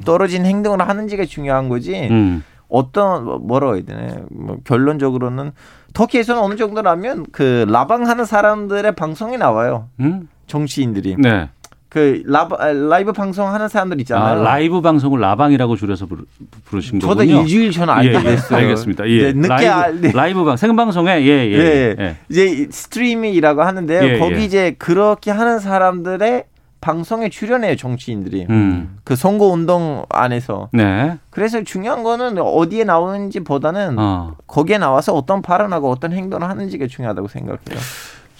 [0.04, 2.08] 떨어진 행동을 하는지가 중요한 거지.
[2.11, 2.42] 음.
[2.68, 5.52] 어떤 뭐라고 해야 되나 뭐 결론적으로는
[5.94, 9.88] 터키에서는 어느 정도라면 그 라방 하는 사람들의 방송에 나와요.
[10.00, 10.28] 음?
[10.46, 11.48] 정치인들이 네.
[11.88, 14.42] 그 라바, 아, 라이브 방송 하는 사람들 아, 있잖아요.
[14.42, 16.24] 라이브 방송을 라방이라고 줄여서 부르,
[16.66, 17.40] 부르신 저도 거군요.
[17.40, 18.22] 일주일 전에 알게 예, 예.
[18.22, 18.59] 됐어요.
[18.59, 19.09] 알겠습니다.
[19.09, 19.33] 예.
[19.33, 20.12] 늦게 라이브, 알, 네.
[20.12, 21.53] 라이브 방 생방송에 예, 예.
[21.53, 21.96] 예.
[21.98, 22.16] 예.
[22.29, 24.03] 이제 스트리밍이라고 하는데요.
[24.05, 24.44] 예, 거기 예.
[24.44, 26.44] 이제 그렇게 하는 사람들의
[26.81, 28.46] 방송에 출연해요 정치인들이.
[28.51, 28.98] 음.
[29.03, 30.68] 그 선거 운동 안에서.
[30.72, 31.18] 네.
[31.31, 34.37] 그래서 중요한 거는 어디에 나오는지 보다는 어.
[34.46, 37.79] 거기에 나와서 어떤 발언하고 어떤 행동을 하는지가 중요하다고 생각해요.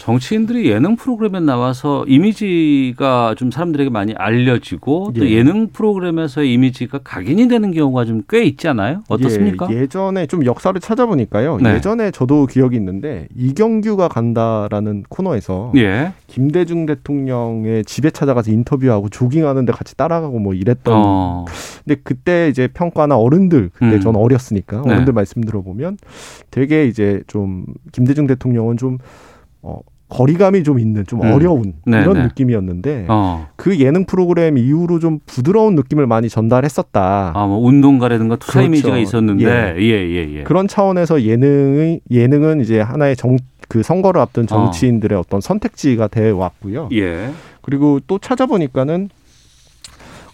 [0.09, 5.33] 정치인들이 예능 프로그램에 나와서 이미지가 좀 사람들에게 많이 알려지고 또 예.
[5.33, 9.03] 예능 프로그램에서의 이미지가 각인이 되는 경우가 좀 꽤 있지 않아요?
[9.09, 9.69] 어떻습니까?
[9.71, 11.59] 예, 예전에 좀 역사를 찾아보니까요.
[11.59, 11.75] 네.
[11.75, 16.13] 예전에 저도 기억이 있는데 이경규가 간다라는 코너에서 예.
[16.27, 20.95] 김대중 대통령의 집에 찾아가서 인터뷰하고 조깅하는데 같이 따라가고 뭐 이랬던.
[20.97, 21.45] 어.
[21.85, 24.01] 근데 그때 이제 평가나 어른들 그때 음.
[24.01, 24.93] 전 어렸으니까 네.
[24.93, 25.99] 어른들 말씀 들어보면
[26.51, 28.99] 되게 이제 좀 김대중 대통령은 좀
[29.63, 31.33] 어, 거리감이 좀 있는 좀 음.
[31.33, 32.23] 어려운 네, 이런 네.
[32.25, 33.49] 느낌이었는데 어.
[33.57, 37.33] 그 예능 프로그램 이후로 좀 부드러운 느낌을 많이 전달했었다.
[37.35, 38.67] 아, 뭐 운동가라든가 투사 그렇죠.
[38.67, 40.43] 이미지가 있었는데 예, 예, 예.
[40.45, 43.37] 그런 차원에서 예능의 예능은 이제 하나의 정
[43.69, 45.25] 그 선거를 앞둔 정치인들의 어.
[45.29, 46.89] 떤 선택지가 돼 왔고요.
[46.93, 47.31] 예.
[47.61, 49.11] 그리고 또 찾아보니까는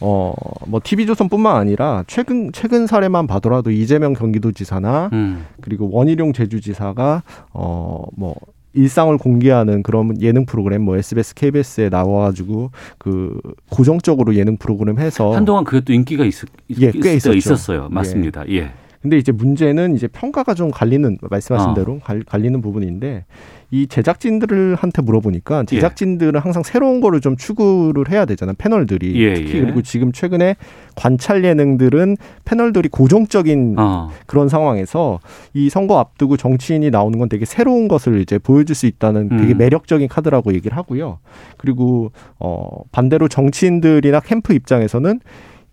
[0.01, 0.33] 어
[0.67, 5.45] 뭐 TV조선뿐만 아니라 최근 최근 사례만 봐더라도 이재명 경기도지사나 음.
[5.61, 8.37] 그리고 원희룡 제주지사가 어 뭐
[8.75, 13.39] 일상을 공개하는 그런 예능 프로그램 뭐 SBS, KBS에 나와가지고 그
[13.71, 16.35] 고정적으로 예능 프로그램 해서 한동안 또 인기가 있,
[16.81, 17.37] 예, 꽤 있었죠.
[17.37, 17.89] 있었어요.
[17.91, 18.45] 맞습니다.
[18.51, 18.73] 예.
[19.01, 21.75] 근데 이제 문제는 이제 평가가 좀 갈리는 말씀하신 어.
[21.75, 23.27] 대로 갈, 갈리는 부분인데
[23.75, 25.65] 이 제작진들한테 물어보니까 예.
[25.65, 29.61] 제작진들은 항상 새로운 거를 좀 추구를 해야 되잖아요 패널들이 예, 특히 예.
[29.63, 30.55] 그리고 지금 최근에
[30.95, 34.11] 관찰 예능들은 패널들이 고정적인 어.
[34.27, 35.19] 그런 상황에서
[35.55, 39.59] 이 선거 앞두고 정치인이 나오는 건 되게 새로운 것을 이제 보여줄 수 있다는 되게 음.
[39.59, 41.19] 매력적인 카드라고 얘기를 하고요.
[41.57, 45.19] 그리고 어 반대로 정치인들이나 캠프 입장에서는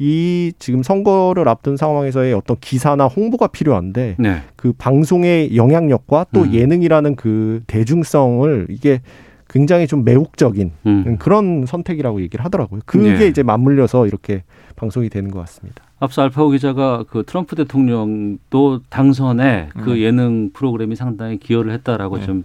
[0.04, 4.42] 이 지금 선거를 앞둔 상황에서의 어떤 기사나 홍보가 필요한데 네.
[4.56, 6.54] 그 방송의 영향력과 또 음.
[6.54, 9.02] 예능이라는 그 대중성을 이게
[9.48, 11.18] 굉장히 좀 매혹적인 음.
[11.20, 12.82] 그런 선택이라고 얘기를 하더라고요.
[12.88, 13.28] 그게 예.
[13.28, 14.42] 이제 맞물려서 이렇게
[14.76, 15.84] 방송이 되는 것 같습니다.
[16.00, 19.98] 앞서 알파고 기자가 그 트럼프 대통령도 당선에 그 음.
[20.00, 22.26] 예능 프로그램이 상당히 기여를 했다라고 네.
[22.26, 22.44] 좀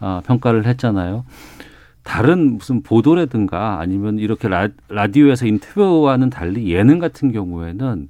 [0.00, 1.24] 아, 평가를 했잖아요.
[2.06, 8.08] 다른 무슨 보도라든가 아니면 이렇게 라, 라디오에서 인터뷰와는 달리 예능 같은 경우에는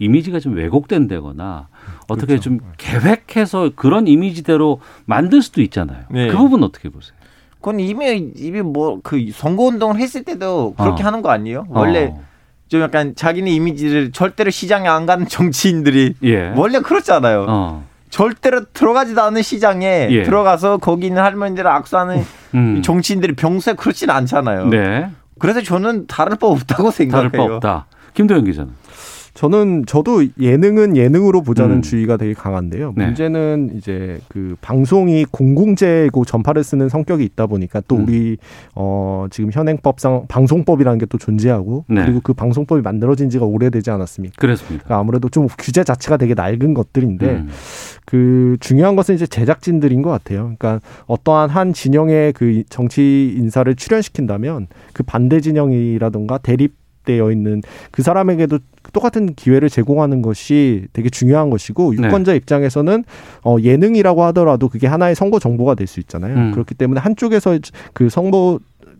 [0.00, 1.68] 이미지가 좀 왜곡된다거나
[2.08, 2.42] 어떻게 그렇죠.
[2.42, 6.00] 좀 계획해서 그런 이미지대로 만들 수도 있잖아요.
[6.10, 6.28] 네.
[6.28, 7.16] 그 부분 어떻게 보세요?
[7.60, 11.06] 그건 이미 이미 뭐 그 선거 운동을 했을 때도 그렇게 어.
[11.06, 11.66] 하는 거 아니에요?
[11.70, 12.20] 원래 어.
[12.68, 16.52] 좀 약간 자기네 이미지를 절대로 시장에 안 가는 정치인들이 예.
[16.56, 17.46] 원래 그렇잖아요.
[17.48, 17.87] 어.
[18.10, 20.22] 절대로 들어가지도 않은 시장에 예.
[20.22, 22.82] 들어가서 거기 있는 할머니들을 악수하는 음.
[22.82, 24.66] 정치인들이 평소에 그렇진 않잖아요.
[24.66, 25.10] 네.
[25.38, 27.30] 그래서 저는 다를 바 없다고 다를 생각해요.
[27.30, 27.86] 바 없다.
[28.14, 28.72] 김도영 기자는.
[29.38, 31.82] 저는 저도 예능은 예능으로 보자는 음.
[31.82, 32.92] 주의가 되게 강한데요.
[32.96, 33.06] 네.
[33.06, 38.02] 문제는 이제 그 방송이 공공재고 전파를 쓰는 성격이 있다 보니까 또 음.
[38.02, 38.36] 우리
[38.74, 42.04] 어 지금 현행법상 방송법이라는 게 또 존재하고 네.
[42.04, 44.34] 그리고 그 방송법이 만들어진 지가 오래되지 않았습니까?
[44.38, 44.84] 그렇습니다.
[44.84, 47.48] 그러니까 아무래도 좀 규제 자체가 되게 낡은 것들인데 음.
[48.04, 50.52] 그 중요한 것은 이제 제작진들인 것 같아요.
[50.58, 56.74] 그러니까 어떠한 한 진영의 그 정치 인사를 출연시킨다면 그 반대 진영이라든가 대립
[57.04, 58.58] 되어 있는 그 사람에게도
[58.92, 62.06] 똑같은 기회를 제공하는 것이 되게 중요한 것이고 네.
[62.06, 63.04] 유권자 입장에서는
[63.44, 66.34] 어 예능이라고 하더라도 그게 하나의 선거 정보가 될 수 있잖아요.
[66.36, 66.50] 음.
[66.52, 67.58] 그렇기 때문에 한쪽에서
[67.94, 68.58] 그 선거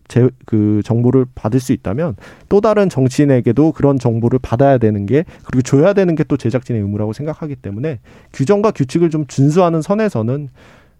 [0.08, 2.16] 제, 그 정보를 받을 수 있다면
[2.48, 7.12] 또 다른 정치인에게도 그런 정보를 받아야 되는 게 그리고 줘야 되는 게 또 제작진의 의무라고
[7.12, 8.00] 생각하기 때문에
[8.32, 10.48] 규정과 규칙을 좀 준수하는 선에서는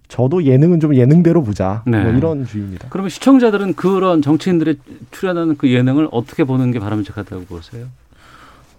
[0.08, 2.02] 저도 예능은 좀 예능대로 보자 네.
[2.02, 2.88] 뭐 이런 주의입니다.
[2.90, 4.76] 그러면 시청자들은 그런 정치인들의
[5.10, 7.86] 출연하는 그 예능을 어떻게 보는 게 바람직하다고 보세요?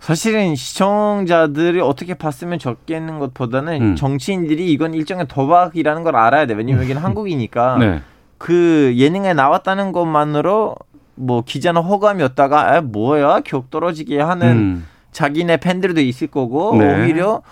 [0.09, 3.95] 사실은 시청자들이 어떻게 봤으면 좋겠는 것보다는 음.
[3.95, 6.55] 정치인들이 이건 일종의 도박이라는 걸 알아야 돼.
[6.55, 8.01] 왜냐면 여기는 한국이니까 네.
[8.39, 10.75] 그 예능에 나왔다는 것만으로
[11.13, 14.87] 뭐 기자나 호감이었다가 아 뭐야 격 떨어지게 하는 음.
[15.11, 17.03] 자기네 팬들도 있을 거고 네.
[17.03, 17.43] 오히려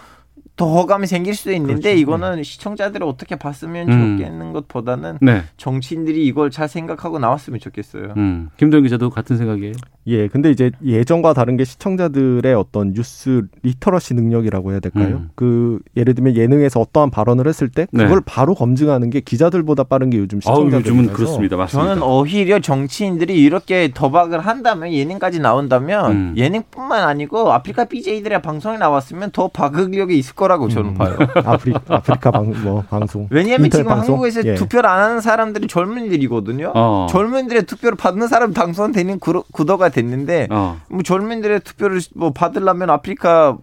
[0.58, 2.00] 더 호감이 생길 수도 있는데 그렇죠.
[2.00, 4.17] 이거는 시청자들이 어떻게 봤으면 음.
[4.17, 5.43] 좋겠는 것보다는 네.
[5.56, 8.15] 정치인들이 이걸 잘 생각하고 나왔으면 좋겠어요.
[8.17, 8.50] 음.
[8.58, 9.74] 김도영 기자도 같은 생각이에요?
[10.08, 15.17] 예, 근데 이제 예전과 다른 게 시청자들의 어떤 뉴스 literacy 능력이라고 해야 될까요?
[15.17, 15.30] 음.
[15.36, 18.06] 그 예를 들면 예능에서 어떠한 발언을 했을 때 네.
[18.06, 21.56] 그걸 바로 검증하는 게 기자들보다 빠른 게 요즘 시청자들이라서 요즘은 그렇습니다.
[21.56, 21.89] 맞습니다.
[21.89, 26.34] 저는 오히려 정치인들이 이렇게 도박을 한다면 예능까지 나온다면 음.
[26.36, 30.94] 예능뿐만 아니고 아프리카 BJ들의 방송에 나왔으면 더 파급력이 있을 거 라고 저는 음.
[30.96, 31.18] 봐요.
[31.46, 33.28] 아프리, 아프리카 방, 뭐 방송.
[33.30, 34.16] 왜냐하면 지금 방송?
[34.16, 34.56] 한국에서 예.
[34.56, 36.72] 투표를 안 하는 사람들이 젊은이들이거든요.
[36.76, 37.08] 어.
[37.10, 40.80] 젊은이들의 투표를 받는 사람 당선되는 구로- 구도가 됐는데 어.
[40.90, 43.58] 뭐 젊은이들의 투표를 뭐 받으려면 아프리카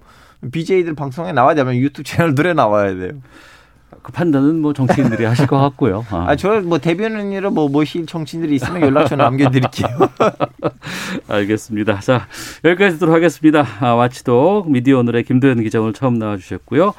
[0.52, 3.12] BJ들 방송에 나와야 되면 유튜브 채널들에 나와야 돼요.
[4.04, 6.04] 그 판단은 뭐 정치인들이 하실 것 같고요.
[6.10, 6.26] 아.
[6.30, 9.88] 아, 저뭐 대변인으로 뭐 모실 정치인들이 있으면 연락처 남겨드릴게요.
[11.26, 12.00] 알겠습니다.
[12.00, 12.26] 자,
[12.64, 13.66] 여기까지 듣도록 하겠습니다.
[13.80, 16.92] 아, 와치도 미디어 오늘의 김도현 기자 오늘 처음 나와주셨고요.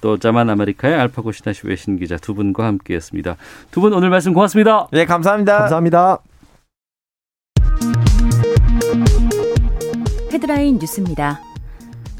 [0.00, 3.36] 또 자만 아메리카의 알파고 시나시 외신 기자 두 분과 함께했습니다.
[3.72, 4.86] 두 분 오늘 말씀 고맙습니다.
[4.92, 5.58] 네, 감사합니다.
[5.58, 6.18] 감사합니다.
[10.32, 11.51] 헤드라인 뉴스입니다.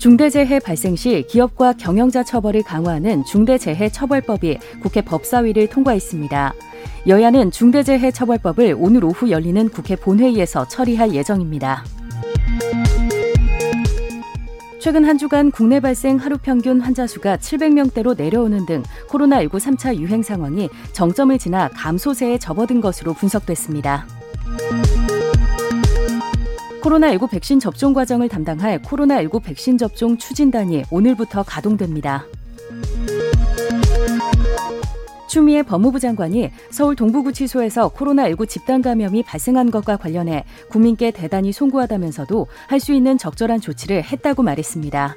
[0.03, 6.55] 중대재해 발생 시 기업과 경영자 처벌을 강화하는 중대재해처벌법이 국회 법사위를 통과했습니다.
[7.07, 11.85] 여야는 중대재해처벌법을 오늘 오후 열리는 국회 본회의에서 처리할 예정입니다.
[14.81, 20.25] 최근 한 주간 국내 발생 하루 평균 환자 수가 700명대로 내려오는 등 코로나19 3차 유행
[20.25, 24.09] 상황이 정점을 지나 감소세에 접어든 것으로 분석됐습니다.
[26.83, 32.25] 코로나19 백신 접종 과정을 담당할 코로나19 백신 접종 추진단이 오늘부터 가동됩니다.
[35.29, 42.81] 추미애 법무부 장관이 서울 동부구치소에서 코로나19 집단 감염이 발생한 것과 관련해 국민께 대단히 송구하다면서도 할
[42.81, 45.14] 수 있는 적절한 조치를 했다고 말했습니다.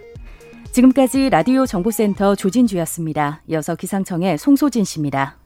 [0.72, 3.42] 지금까지 라디오 정보센터 조진주였습니다.
[3.48, 5.38] 이어서 기상청의 송소진 씨입니다.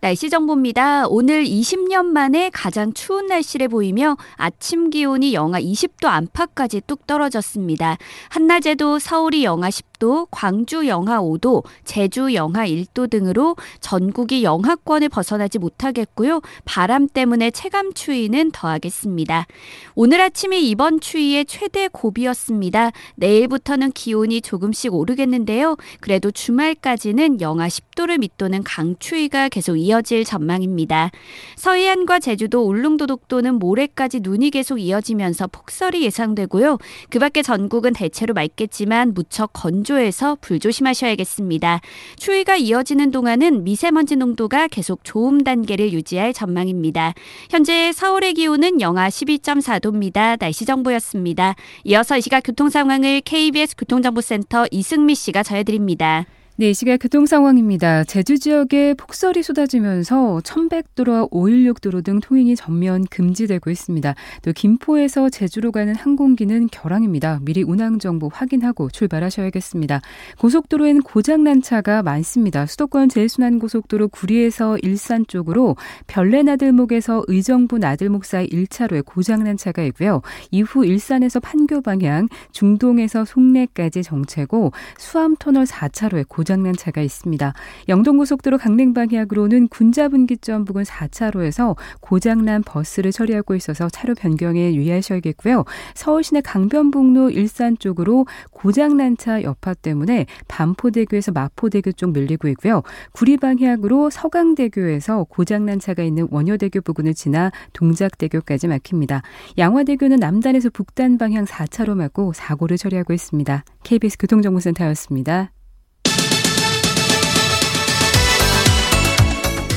[0.00, 1.08] 날씨 정보입니다.
[1.08, 7.96] 오늘 20년 만에 가장 추운 날씨를 보이며 아침 기온이 영하 20도 안팎까지 뚝 떨어졌습니다.
[8.28, 15.58] 한낮에도 서울이 영하 10 도, 광주 영하 5도, 제주 영하 1도 등으로 전국이 영하권을 벗어나지
[15.58, 16.40] 못하겠고요.
[16.64, 19.46] 바람 때문에 체감 추위는 더하겠습니다.
[19.94, 22.92] 오늘 아침이 이번 추위의 최대 고비였습니다.
[23.16, 25.76] 내일부터는 기온이 조금씩 오르겠는데요.
[26.00, 31.10] 그래도 주말까지는 영하 10도를 밑도는 강추위가 계속 이어질 전망입니다.
[31.56, 36.78] 서해안과 제주도 울릉도 독도는 모레까지 눈이 계속 이어지면서 폭설이 예상되고요.
[37.10, 41.80] 그 밖에 전국은 대체로 맑겠지만 무척 건조 건조해서 불 조심하셔야겠습니다.
[42.16, 47.14] 추위가 이어지는 동안은 미세먼지 농도가 계속 좋음 단계를 유지할 전망입니다.
[47.50, 50.38] 현재 서울의 기온은 영하 12.4도입니다.
[50.38, 51.54] 날씨 정보였습니다.
[51.84, 56.26] 이어서 이 시각 교통 상황을 KBS 교통정보센터 이승미 씨가 전해드립니다.
[56.60, 58.02] 네, 이 시각 교통 상황입니다.
[58.02, 64.16] 제주 지역에 폭설이 쏟아지면서 천백도로와 516도로 등 통행이 전면 금지되고 있습니다.
[64.42, 67.38] 또 김포에서 제주로 가는 항공기는 결항입니다.
[67.42, 70.00] 미리 운항 정보 확인하고 출발하셔야겠습니다.
[70.40, 72.66] 고속도로엔 고장난 차가 많습니다.
[72.66, 75.76] 수도권 제일순환고속도로 구리에서 일산 쪽으로
[76.08, 80.22] 별내나들목에서 의정부 나들목 사이 1차로에 고장난 차가 있고요.
[80.50, 87.52] 이후 일산에서 판교 방향, 중동에서 송내까지 정체고 수암터널 4차로에 고장 고장난 차가 있습니다.
[87.90, 95.64] 영동고속도로 강릉 방향으로는 군자분기점 부근 4차로에서 고장난 버스를 처리하고 있어서 차로 변경에 유의하셔야겠고요.
[95.94, 102.82] 서울시내 강변북로 일산 쪽으로 고장난 차 여파 때문에 반포대교에서 마포대교 쪽 밀리고 있고요.
[103.12, 109.20] 구리 방향으로 서강대교에서 고장난 차가 있는 원효대교 부근을 지나 동작대교까지 막힙니다.
[109.58, 113.64] 양화대교는 남단에서 북단 방향 4차로 막고 사고를 처리하고 있습니다.
[113.84, 115.50] KBS 교통정보센터였습니다.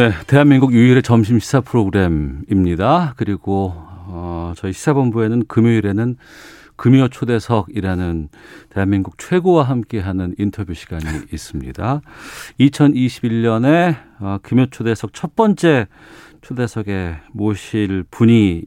[0.00, 3.12] 네, 대한민국 유일의 점심 시사 프로그램입니다.
[3.18, 6.16] 그리고 어, 저희 시사본부에는 금요일에는
[6.76, 8.30] 금요 초대석이라는
[8.70, 12.00] 대한민국 최고와 함께하는 인터뷰 시간이 있습니다.
[12.58, 15.86] 2021년에 어, 금요 초대석 첫 번째
[16.40, 18.62] 초대석에 모실 분이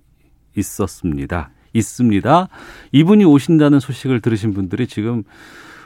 [0.56, 1.50] 있었습니다.
[1.74, 2.48] 있습니다.
[2.91, 5.24] 이분이 오신다는 소식을 들으신 분들이 지금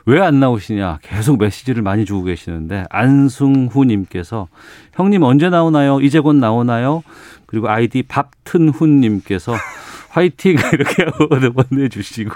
[0.08, 4.48] 왜 안 나오시냐 계속 메시지를 많이 주고 계시는데 안승후님께서
[4.94, 6.00] 형님 언제 나오나요?
[6.00, 7.04] 이제 곧 나오나요?
[7.46, 9.54] 그리고 아이디 밥튼훈님께서
[10.10, 11.06] 화이팅 이렇게
[11.70, 12.34] 보내주시고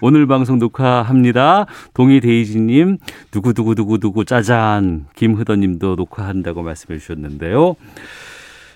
[0.00, 1.66] 오늘 방송 녹화합니다.
[1.94, 2.98] 동희 데이지님
[3.30, 7.76] 누구 누구 누구 누구 짜잔 김흐더님도 녹화한다고 말씀해 주셨는데요.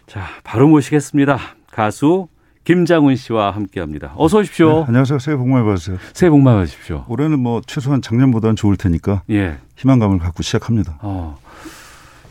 [0.06, 1.38] 자 바로 모시겠습니다.
[1.72, 2.28] 가수
[2.70, 4.12] 김장훈 씨와 함께합니다.
[4.16, 4.80] 어서 오십시오.
[4.80, 5.20] 네, 안녕하세요.
[5.20, 5.98] 새해 복 많이 받으세요.
[6.12, 7.04] 새해 복 많이 받으십시오.
[7.08, 9.58] 올해는 뭐 최소한 작년보다는 좋을 테니까 예.
[9.76, 10.98] 희망감을 갖고 시작합니다.
[11.00, 11.38] 어.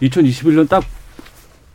[0.01, 0.83] 2021년 딱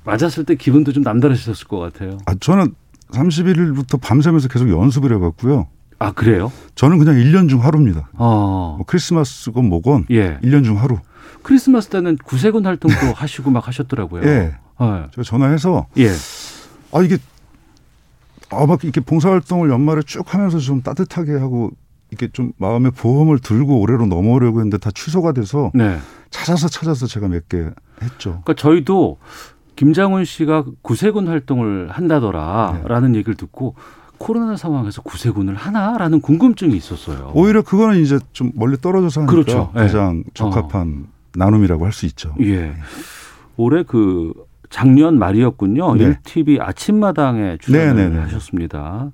[0.05, 2.19] 맞았을 때 기분도 좀 남다르셨을 것 같아요.
[2.27, 2.75] 아, 저는
[3.13, 5.67] 31일부터 밤새면서 계속 연습을 해봤고요.
[5.99, 6.53] 아 그래요?
[6.75, 8.11] 저는 그냥 1년 중 하루입니다.
[8.13, 8.75] 어.
[8.77, 10.39] 뭐 크리스마스건 뭐건 예.
[10.41, 10.99] 1년 중 하루.
[11.43, 14.23] 크리스마스 때는 구세군 활동도 하시고 막 하셨더라고요.
[14.25, 14.55] 예.
[14.77, 15.07] 어.
[15.13, 16.11] 제가 전화해서 예.
[16.93, 17.17] 아 이게
[18.51, 21.71] 아막 이렇게 봉사활동을 연말에 쭉 하면서 좀 따뜻하게 하고
[22.11, 25.99] 이렇게 좀 마음의 보험을 들고 올해로 넘어오려고 했는데 다 취소가 돼서 네.
[26.31, 27.59] 찾아서 찾아서 제가 몇 개
[28.03, 28.31] 했죠.
[28.43, 29.19] 그러니까 저희도
[29.77, 33.75] 김장훈 씨가 구세군 활동을 한다더라라는 얘기를 듣고
[34.19, 37.31] 코로나 상황에서 구세군을 하나라는 궁금증이 있었어요.
[37.35, 39.73] 오히려 그거는 이제 좀 멀리 떨어져서 하니까 그렇죠.
[39.77, 39.81] 예.
[39.81, 42.35] 가장 적합한 나눔이라고 할 수 있죠.
[42.41, 42.75] 예.
[43.57, 44.35] 올해 그
[44.71, 45.95] 작년 말이었군요.
[45.97, 46.19] 네.
[46.23, 48.21] 1TV 아침마당에 네, 출연을 네, 네.
[48.23, 49.11] 하셨습니다.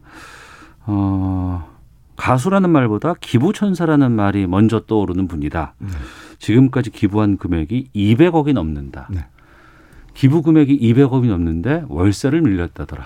[0.84, 1.68] 어,
[2.16, 5.74] 가수라는 말보다 기부천사라는 말이 먼저 떠오르는 분이다.
[5.78, 5.88] 네.
[6.38, 9.08] 지금까지 기부한 금액이 200억이 넘는다.
[9.10, 9.26] 네.
[10.14, 13.04] 기부 금액이 200억이 넘는데 월세를 밀렸다더라.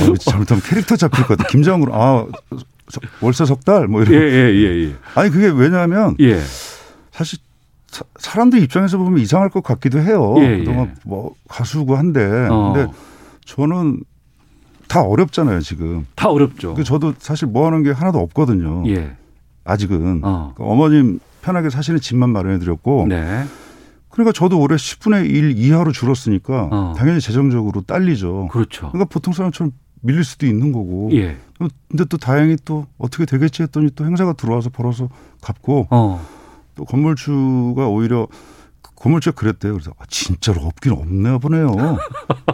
[0.00, 1.48] 어, 잘못하면 캐릭터 잡힐 것 같아.
[1.48, 2.26] 김장으로 아
[2.88, 4.14] 서- 월세 석달 뭐 이런.
[4.14, 4.94] 예, 예, 예, 예.
[5.14, 6.38] 아니 그게 왜냐하면 예.
[7.10, 7.38] 사실
[7.88, 10.34] 사, 사람들 입장에서 보면 이상할 것 같기도 해요.
[10.38, 10.94] 예, 그동안 예.
[11.04, 12.72] 뭐 가수고 한데 어.
[12.72, 12.92] 근데
[13.44, 14.00] 저는
[14.88, 16.06] 다 어렵잖아요 지금.
[16.14, 16.74] 다 어렵죠.
[16.74, 18.84] 그 저도 사실 뭐 하는 게 하나도 없거든요.
[18.88, 19.16] 예.
[19.64, 20.52] 아직은 어.
[20.56, 23.44] 그 어머님 편하게 사시는 집만 마련해 드렸고 네.
[24.08, 26.94] 그러니까 저도 올해 10분의 1 이하로 줄었으니까 어.
[26.96, 28.48] 당연히 재정적으로 딸리죠.
[28.50, 28.88] 그렇죠.
[28.90, 31.10] 그러니까 보통 사람처럼 밀릴 수도 있는 거고.
[31.12, 31.36] 예.
[31.88, 35.08] 근데 또 다행히 또 어떻게 되겠지 했더니 또 행사가 들어와서 벌어서
[35.40, 36.24] 갚고 어.
[36.78, 38.28] 또 건물주가 오히려
[38.80, 39.72] 그 건물주가 그랬대요.
[39.72, 41.74] 그래서 아, 진짜로 없긴 없나 보네요.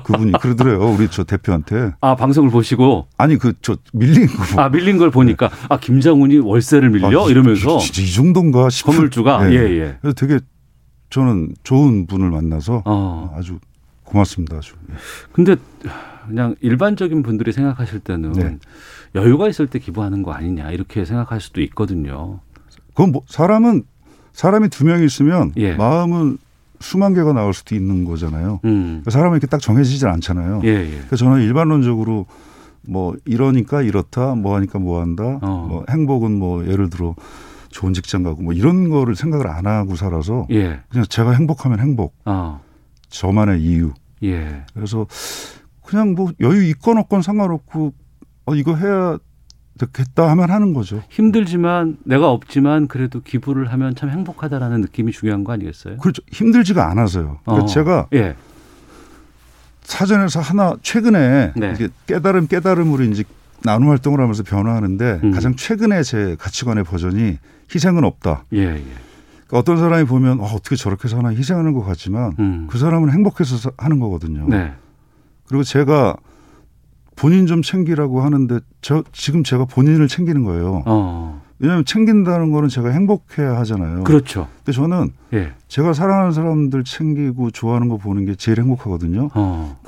[0.05, 0.81] 그분이 그러더래요.
[0.95, 1.93] 우리 저 대표한테.
[2.01, 4.63] 아, 방송을 보시고 아니 그 저 밀린 거.
[4.63, 7.17] 아, 밀린 걸 보니까 아, 김장훈이 월세를 밀려 네.
[7.17, 9.55] 아, 이러면서 진짜 이 정도인가 싶은 건물주가 네.
[9.57, 9.99] 예, 예.
[10.01, 10.41] 그래서 되게
[11.11, 13.35] 저는 좋은 분을 만나서 어.
[13.37, 13.59] 아주
[14.05, 14.57] 고맙습니다.
[14.57, 14.75] 아주.
[14.91, 14.95] 예.
[15.33, 15.57] 근데
[16.27, 18.59] 그냥 일반적인 분들이 생각하실 때는 네.
[19.15, 22.41] 여유가 있을 때 기부하는 거 아니냐 이렇게 생각할 수도 있거든요.
[22.95, 23.83] 그건 뭐 사람은
[24.35, 25.75] 사람이 두 명 있으면 예.
[25.75, 26.37] 마음은
[26.81, 28.61] 수만 개가 나올 수도 있는 거잖아요.
[28.65, 29.03] 음.
[29.09, 30.61] 사람은 이렇게 딱 정해지질 않잖아요.
[30.65, 30.99] 예, 예.
[31.07, 32.27] 그래서 저는 일반론적으로
[32.87, 35.67] 뭐 이러니까 이렇다, 뭐 하니까 뭐 한다, 어.
[35.69, 37.15] 뭐 행복은 뭐 예를 들어
[37.71, 40.81] 좋은 직장 가고 뭐 이런 거를 생각을 안 하고 살아서 예.
[40.91, 42.61] 그냥 제가 행복하면 행복, 어.
[43.09, 43.93] 저만의 이유.
[44.23, 44.65] 예.
[44.75, 45.07] 그래서
[45.83, 47.95] 그냥 뭐 여유 있건 없건 상관없고
[48.47, 49.17] 어 이거 해야
[49.79, 51.03] 되겠다 하면 하는 거죠.
[51.09, 55.97] 힘들지만 내가 없지만 그래도 기부를 하면 참 행복하다라는 느낌이 중요한 거 아니겠어요?
[55.99, 56.23] 그렇죠.
[56.31, 57.39] 힘들지가 않아서요.
[57.45, 57.67] 그러니까 어.
[57.67, 58.37] 제가 예.
[59.83, 61.75] 사전에서 하나 최근에 네.
[62.07, 63.25] 깨달음 깨달음으로 이제
[63.63, 65.31] 나눔 활동을 하면서 변화하는데 음.
[65.33, 67.39] 가장 최근에 제 가치관의 버전이
[67.75, 68.45] 희생은 없다.
[68.53, 68.67] 예, 예.
[68.77, 72.67] 그러니까 어떤 사람이 보면 어, 어떻게 저렇게 사나 희생하는 것 같지만 음.
[72.71, 74.47] 그 사람은 행복해서 사- 하는 거거든요.
[74.49, 74.73] 네.
[75.49, 76.17] 그리고 제가
[77.17, 80.83] 본인 좀 챙기라고 하는데 저 지금 제가 본인을 챙기는 거예요.
[80.87, 81.43] 어.
[81.61, 84.05] 왜냐하면 챙긴다는 거는 제가 행복해야 하잖아요.
[84.05, 84.49] 그렇죠.
[84.59, 85.53] 근데 저는 예.
[85.69, 89.31] 제가 사랑하는 사람들 챙기고 좋아하는 거 보는 게 제일 행복하거든요.
[89.35, 89.79] 어.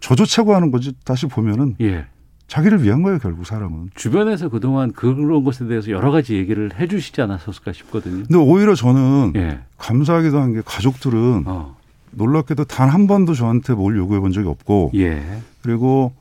[0.00, 2.06] 저조차고 하는 거지 다시 보면은 예.
[2.46, 3.90] 자기를 위한 거예요 결국 사람은.
[3.94, 8.24] 주변에서 그동안 그런 것에 대해서 여러 가지 얘기를 해 주시지 않았었을까 싶거든요.
[8.26, 9.58] 근데 오히려 저는 예.
[9.78, 11.76] 감사하기도 한 게 가족들은 어.
[12.12, 15.22] 놀랍게도 단 한 번도 저한테 뭘 요구해 본 적이 없고 예.
[15.62, 16.12] 그리고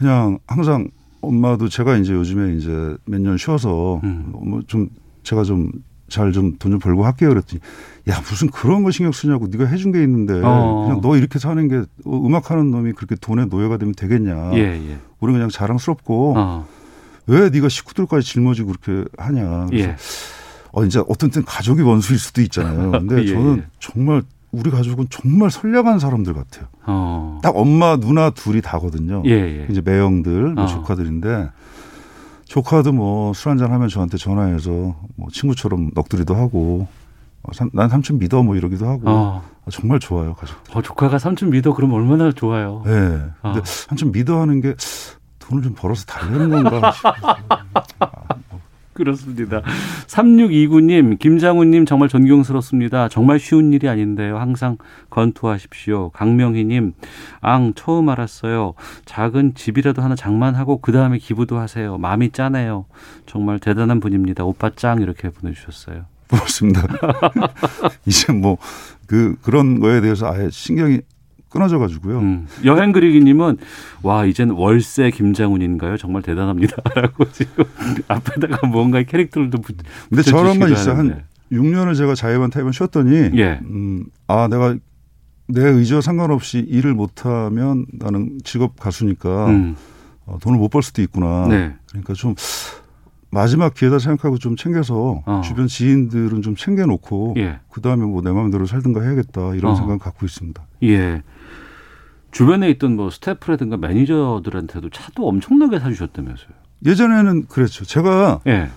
[0.00, 0.88] 그냥 항상
[1.20, 4.32] 엄마도 제가 이제 요즘에 이제 몇 년 쉬어서 음.
[4.32, 4.88] 뭐좀
[5.22, 5.70] 제가 좀
[6.10, 7.60] 잘 좀돈좀 벌고 할게요 그랬더니
[8.08, 10.84] 야 무슨 그런 거 신경 쓰냐고 네가 해준 게 있는데 어.
[10.86, 14.98] 그냥 너 이렇게 사는 게 어, 음악하는 놈이 그렇게 돈의 노예가 되면 되겠냐 예, 예.
[15.20, 16.68] 우리 그냥 자랑스럽고 어.
[17.26, 19.96] 왜 네가 식구들까지 짊어지고 그렇게 하냐 그래서 예.
[20.72, 23.66] 어 이제 어떤 때는 가족이 원수일 수도 있잖아요 근데 예, 저는 예.
[23.78, 24.22] 정말
[24.52, 27.38] 우리 가족은 정말 선량한 사람들 같아요 어.
[27.42, 29.66] 딱 엄마 누나 둘이 다거든요 예, 예.
[29.70, 30.66] 이제 매형들 뭐 어.
[30.66, 31.50] 조카들인데
[32.46, 34.70] 조카도 뭐 술 한잔 하면 저한테 전화해서
[35.16, 36.88] 뭐 친구처럼 넋두리도 하고
[37.42, 39.42] 어, 삼- 난 삼촌 믿어 뭐 이러기도 하고 어.
[39.64, 40.56] 아, 정말 좋아요 가족.
[40.74, 42.82] 어, 조카가 삼촌 믿어 그럼 얼마나 좋아요.
[42.86, 42.90] 예.
[42.90, 43.20] 네.
[43.42, 43.52] 어.
[43.52, 44.74] 근데 삼촌 믿어 하는 게
[45.38, 46.92] 돈을 좀 벌어서 달래는 건가?
[49.00, 49.62] 그렇습니다.
[50.06, 53.08] 3629님, 김장훈님 정말 존경스럽습니다.
[53.08, 54.38] 정말 쉬운 일이 아닌데요.
[54.38, 54.76] 항상
[55.08, 56.10] 건투하십시오.
[56.10, 56.92] 강명희님,
[57.40, 58.74] 앙, 처음 알았어요.
[59.06, 61.96] 작은 집이라도 하나 장만하고 그 다음에 기부도 하세요.
[61.96, 62.84] 마음이 짜네요.
[63.24, 64.44] 정말 대단한 분입니다.
[64.44, 66.04] 오빠 짱 이렇게 보내주셨어요.
[66.28, 66.86] 고맙습니다.
[68.06, 68.58] 이제 뭐
[69.10, 71.00] 그 그런 거에 대해서 아예 신경이
[71.50, 72.18] 끊어져 가지고요.
[72.20, 72.46] 음.
[72.64, 73.58] 여행 그리기님은
[74.02, 75.96] 와 이젠 월세 김장훈인가요?
[75.96, 77.64] 정말 대단합니다라고 지금
[78.08, 79.76] 앞에다가 뭔가 캐릭터를 좀 붙.
[80.08, 80.92] 근데 저런 건 있어요.
[80.96, 81.24] 한 하는데.
[81.52, 83.58] 6년을 제가 자의 반 타의로 쉬었더니 예.
[83.64, 84.76] 음, 아 내가
[85.48, 89.74] 내 의지와 상관없이 일을 못하면 나는 직업 가수니까 음.
[90.26, 91.48] 어, 돈을 못 벌 수도 있구나.
[91.48, 91.74] 네.
[91.88, 92.36] 그러니까 좀
[93.32, 95.40] 마지막 기회다 생각하고 좀 챙겨서 어.
[95.44, 97.58] 주변 지인들은 좀 챙겨놓고 예.
[97.70, 99.74] 그 다음에 뭐 내 마음대로 살든가 해야겠다 이런 어.
[99.76, 100.62] 생각 갖고 있습니다.
[100.84, 101.22] 예.
[102.30, 106.48] 주변에 있던 뭐 스태프라든가 매니저들한테도 차도 엄청나게 사주셨다면서요.
[106.86, 107.84] 예전에는 그랬죠.
[107.84, 108.70] 제가 예.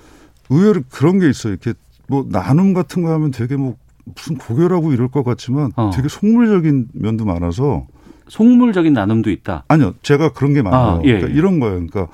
[0.49, 1.53] 의외로 그런 게 있어요.
[1.53, 1.73] 이렇게
[2.07, 3.75] 뭐 나눔 같은 거 하면 되게 뭐
[4.05, 5.91] 무슨 고결하고 이럴 것 같지만 어.
[5.93, 7.87] 되게 속물적인 면도 많아서
[8.27, 9.63] 속물적인 나눔도 있다.
[9.67, 9.93] 아니요.
[10.01, 10.81] 제가 그런 게 많아요.
[10.81, 11.33] 아, 예, 그러니까 예.
[11.37, 11.75] 이런 거예요.
[11.75, 12.07] 그러니까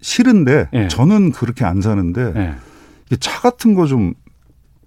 [0.00, 0.88] 싫은데 예.
[0.88, 3.16] 저는 그렇게 안 사는데 예.
[3.20, 4.14] 차 같은 거 좀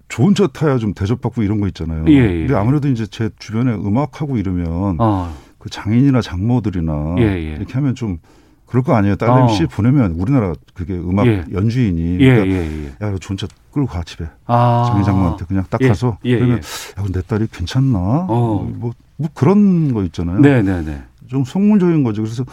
[0.08, 2.04] 좋은 차 타야 좀 대접받고 이런 거 있잖아요.
[2.08, 2.38] 예, 예.
[2.40, 5.34] 근데 아무래도 이제 제 주변에 음악하고 이러면 어.
[5.58, 7.56] 그 장인이나 장모들이나 예, 예.
[7.56, 8.18] 이렇게 하면 좀
[8.66, 9.16] 그럴 거 아니에요.
[9.16, 9.48] 다른 어.
[9.70, 11.44] 보내면 우리나라 그게 음악 예.
[11.52, 13.06] 연주인이 예, 그러니까 예, 예.
[13.06, 14.26] 야, 너 좋은 차 끌고 가 집에.
[14.46, 14.86] 아.
[14.88, 17.02] 장인 장모한테 그냥 딱 예, 가서 예, 그러면 예.
[17.02, 17.98] 야, 내 딸이 괜찮나?
[18.28, 18.70] 어.
[18.76, 20.40] 뭐, 뭐 그런 거 있잖아요.
[20.40, 21.02] 네, 네, 네.
[21.28, 22.22] 좀 속물적인 거죠.
[22.22, 22.44] 그래서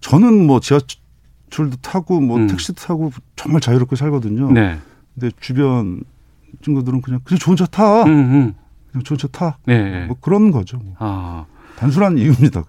[0.00, 2.46] 저는 뭐 지하철도 타고 뭐 음.
[2.46, 4.52] 택시도 타고 정말 자유롭게 살거든요.
[4.52, 4.78] 네.
[5.14, 6.02] 근데 주변
[6.62, 8.04] 친구들은 그냥 그냥 좋은 차 타.
[8.04, 8.54] 음, 음.
[8.90, 9.58] 그냥 좋은 차 타.
[9.66, 10.06] 네.
[10.06, 10.78] 뭐 그런 거죠.
[10.78, 10.94] 뭐.
[10.98, 11.46] 아.
[11.76, 12.64] 단순한 이유입니다.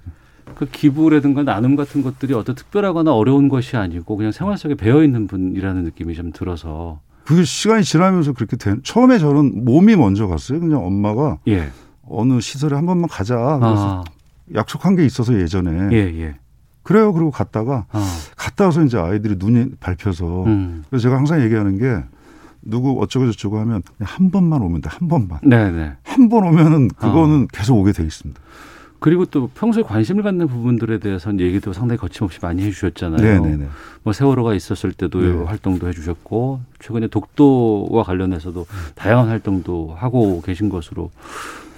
[0.56, 5.26] 그 기부라든가 나눔 같은 것들이 어떤 특별하거나 어려운 것이 아니고 그냥 생활 속에 배어 있는
[5.28, 8.82] 분이라는 느낌이 좀 들어서 그게 시간이 지나면서 그렇게 된.
[8.84, 10.60] 처음에 저는 몸이 먼저 갔어요.
[10.60, 11.70] 그냥 엄마가 예.
[12.08, 13.36] 어느 시설에 한 번만 가자.
[13.36, 14.04] 그래서 아.
[14.56, 15.90] 약속한 게 있어서 예전에.
[15.96, 16.36] 예, 예.
[16.82, 17.14] 그래요.
[17.14, 18.04] 그리고 갔다가 아.
[18.36, 20.84] 갔다 와서 이제 아이들이 눈이 밟혀서 음.
[20.90, 22.04] 그래서 제가 항상 얘기하는 게
[22.62, 24.90] 누구 어쩌고 저쩌고 하면 한 번만 오면 돼.
[24.90, 25.40] 한 번만.
[25.44, 25.94] 네, 네.
[26.04, 27.48] 한 번 오면은 그거는 어.
[27.54, 28.40] 계속 오게 돼 있습니다.
[29.00, 33.42] 그리고 또 평소에 관심을 갖는 부분들에 대해서는 얘기도 상당히 거침없이 많이 해주셨잖아요.
[33.44, 33.68] 네네네.
[34.04, 35.44] 뭐 세월호가 있었을 때도 네.
[35.46, 41.12] 활동도 해주셨고 최근에 독도와 관련해서도 다양한 활동도 하고 계신 것으로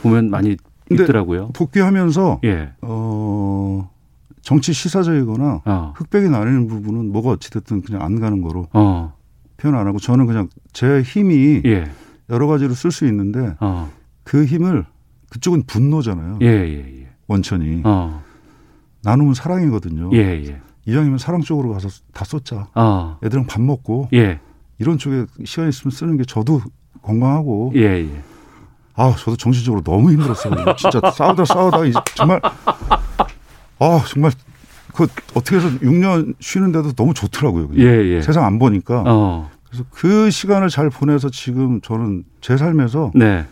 [0.02, 0.58] 보면 많이
[0.90, 1.50] 있더라고요.
[1.54, 2.72] 복귀하면서 예.
[2.82, 3.88] 어
[4.42, 5.94] 정치 시사적이거나 어.
[5.96, 9.14] 흑백이 나뉘는 부분은 뭐가 어찌됐든 그냥 안 가는 거로 어.
[9.62, 11.90] 표현 안 하고 저는 그냥 제 힘이 예.
[12.30, 13.92] 여러 가지로 쓸 수 있는데 어.
[14.24, 14.86] 그 힘을
[15.30, 16.40] 그쪽은 분노잖아요.
[16.42, 17.08] 예, 예, 예.
[17.28, 18.24] 원천이 어.
[19.04, 20.10] 나눔은 사랑이거든요.
[20.14, 20.62] 예, 예.
[20.88, 22.68] 이왕이면 사랑 쪽으로 가서 다 쏟자.
[22.74, 23.18] 어.
[23.24, 24.40] 애들이랑 밥 먹고 예.
[24.80, 26.62] 이런 쪽에 시간 있으면 쓰는 게 저도
[27.04, 28.24] 건강하고 예, 예.
[28.96, 30.76] 아 저도 정신적으로 너무 힘들었어요.
[30.76, 34.32] 진짜 싸우다 싸우다 이제 정말 아 정말
[34.94, 37.70] 그 어떻게 해서 6년 쉬는데도 너무 좋더라고요.
[37.78, 38.22] 예, 예.
[38.22, 39.50] 세상 안 보니까 어.
[39.68, 43.46] 그래서 그 시간을 잘 보내서 지금 저는 제 삶에서 네.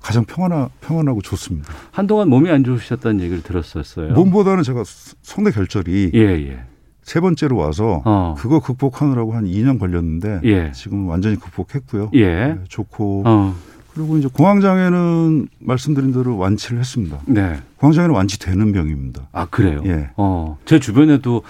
[0.00, 1.72] 가장 평안하, 평안하고 좋습니다.
[1.90, 4.12] 한동안 몸이 안 좋으셨다는 얘기를 들었었어요.
[4.12, 4.82] 몸보다는 제가
[5.22, 6.58] 성대 결절이 예, 예.
[7.02, 8.34] 세 번째로 와서 어.
[8.38, 10.72] 그거 극복하느라고 한 2년 걸렸는데 예.
[10.72, 12.10] 지금 완전히 극복했고요.
[12.14, 12.26] 예.
[12.26, 13.54] 네, 좋고 어.
[13.94, 17.20] 그리고 이제 공황장애는 말씀드린 대로 완치를 했습니다.
[17.26, 17.60] 네.
[17.76, 19.28] 공황장애는 완치되는 병입니다.
[19.32, 19.82] 아, 그래요?
[19.86, 20.10] 예.
[20.16, 20.58] 어.
[20.64, 21.42] 제 주변에도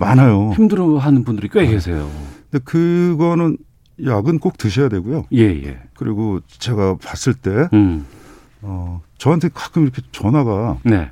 [0.00, 0.50] 많아요.
[0.52, 2.10] 힘들어 하는 분들이 꽤 계세요.
[2.50, 3.56] 근데 그거는
[4.04, 5.26] 약은 꼭 드셔야 되고요.
[5.32, 5.78] 예, 예.
[5.94, 8.04] 그리고 제가 봤을 때 음.
[8.62, 11.08] 어, 저한테 가끔 이렇게 전화가 네.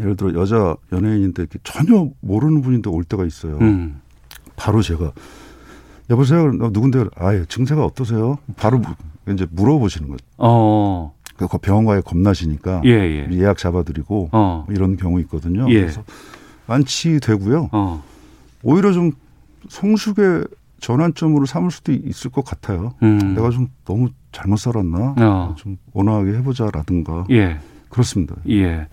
[0.00, 3.56] 예를 들어 여자 연예인인데 이렇게 전혀 모르는 분인데 올 때가 있어요.
[3.62, 4.02] 음.
[4.56, 5.12] 바로 제가
[6.10, 6.52] 여보세요.
[6.52, 7.04] 너 누군데?
[7.16, 8.36] 아예 증세가 어떠세요?
[8.56, 8.94] 바로 무-
[9.28, 10.24] 이제 물어보시는 거죠.
[10.38, 11.14] 어.
[11.36, 13.28] 그 병원 가에 겁나시니까 예, 예.
[13.30, 14.66] 예 약 잡아드리고 어.
[14.68, 15.66] 이런 경우 있거든요.
[15.70, 15.80] 예.
[15.80, 16.04] 그래서
[16.66, 17.70] 완치되고요.
[17.72, 18.02] 어.
[18.62, 19.12] 오히려 좀
[19.68, 20.44] 성숙의
[20.80, 22.94] 전환점으로 삼을 수도 있을 것 같아요.
[23.02, 23.34] 음.
[23.34, 25.14] 내가 좀 너무 잘못 살았나?
[25.18, 25.54] 어.
[25.58, 27.26] 좀 온화하게 해보자라든가.
[27.30, 27.58] 예.
[27.88, 28.36] 그렇습니다.
[28.48, 28.86] 예.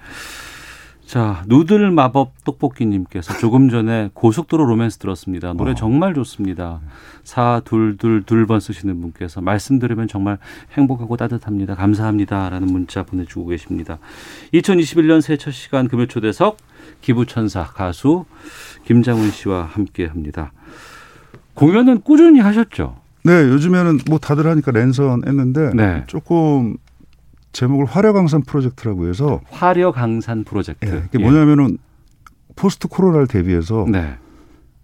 [1.08, 5.54] 자, 누들 마법 떡볶이님께서 조금 전에 고속도로 로맨스 들었습니다.
[5.54, 5.74] 노래 어.
[5.74, 6.82] 정말 좋습니다.
[7.24, 10.38] 사둘둘둘번 쓰시는 분께서 말씀 들으면 정말
[10.74, 11.76] 행복하고 따뜻합니다.
[11.76, 12.50] 감사합니다.
[12.50, 14.00] 라는 문자 보내주고 계십니다.
[14.54, 16.58] 2021년 새해 첫 시간 금요 초대석
[17.00, 18.26] 기부천사 가수
[18.84, 20.52] 김장훈 씨와 함께 합니다.
[21.54, 22.98] 공연은 꾸준히 하셨죠?
[23.24, 26.04] 네, 요즘에는 뭐 다들 하니까 랜선 했는데 네.
[26.08, 26.76] 조금
[27.58, 30.86] 제목을 화려강산 프로젝트라고 해서 화려강산 프로젝트.
[30.86, 31.80] 예, 이게 뭐냐면은
[32.56, 34.14] 포스트 코로나를 대비해서 네.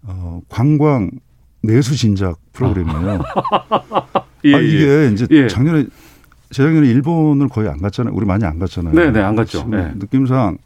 [0.02, 1.12] 어, 관광
[1.62, 3.20] 내수 진작 프로그램이에요.
[4.46, 5.46] 예, 아, 이게 이제 예.
[5.46, 5.86] 작년에
[6.50, 8.12] 재작년에 일본을 거의 안 갔잖아요.
[8.12, 8.92] 우리 많이 안 갔잖아요.
[8.92, 9.64] 네, 네, 안 갔죠.
[9.68, 9.92] 네.
[9.94, 10.58] 느낌상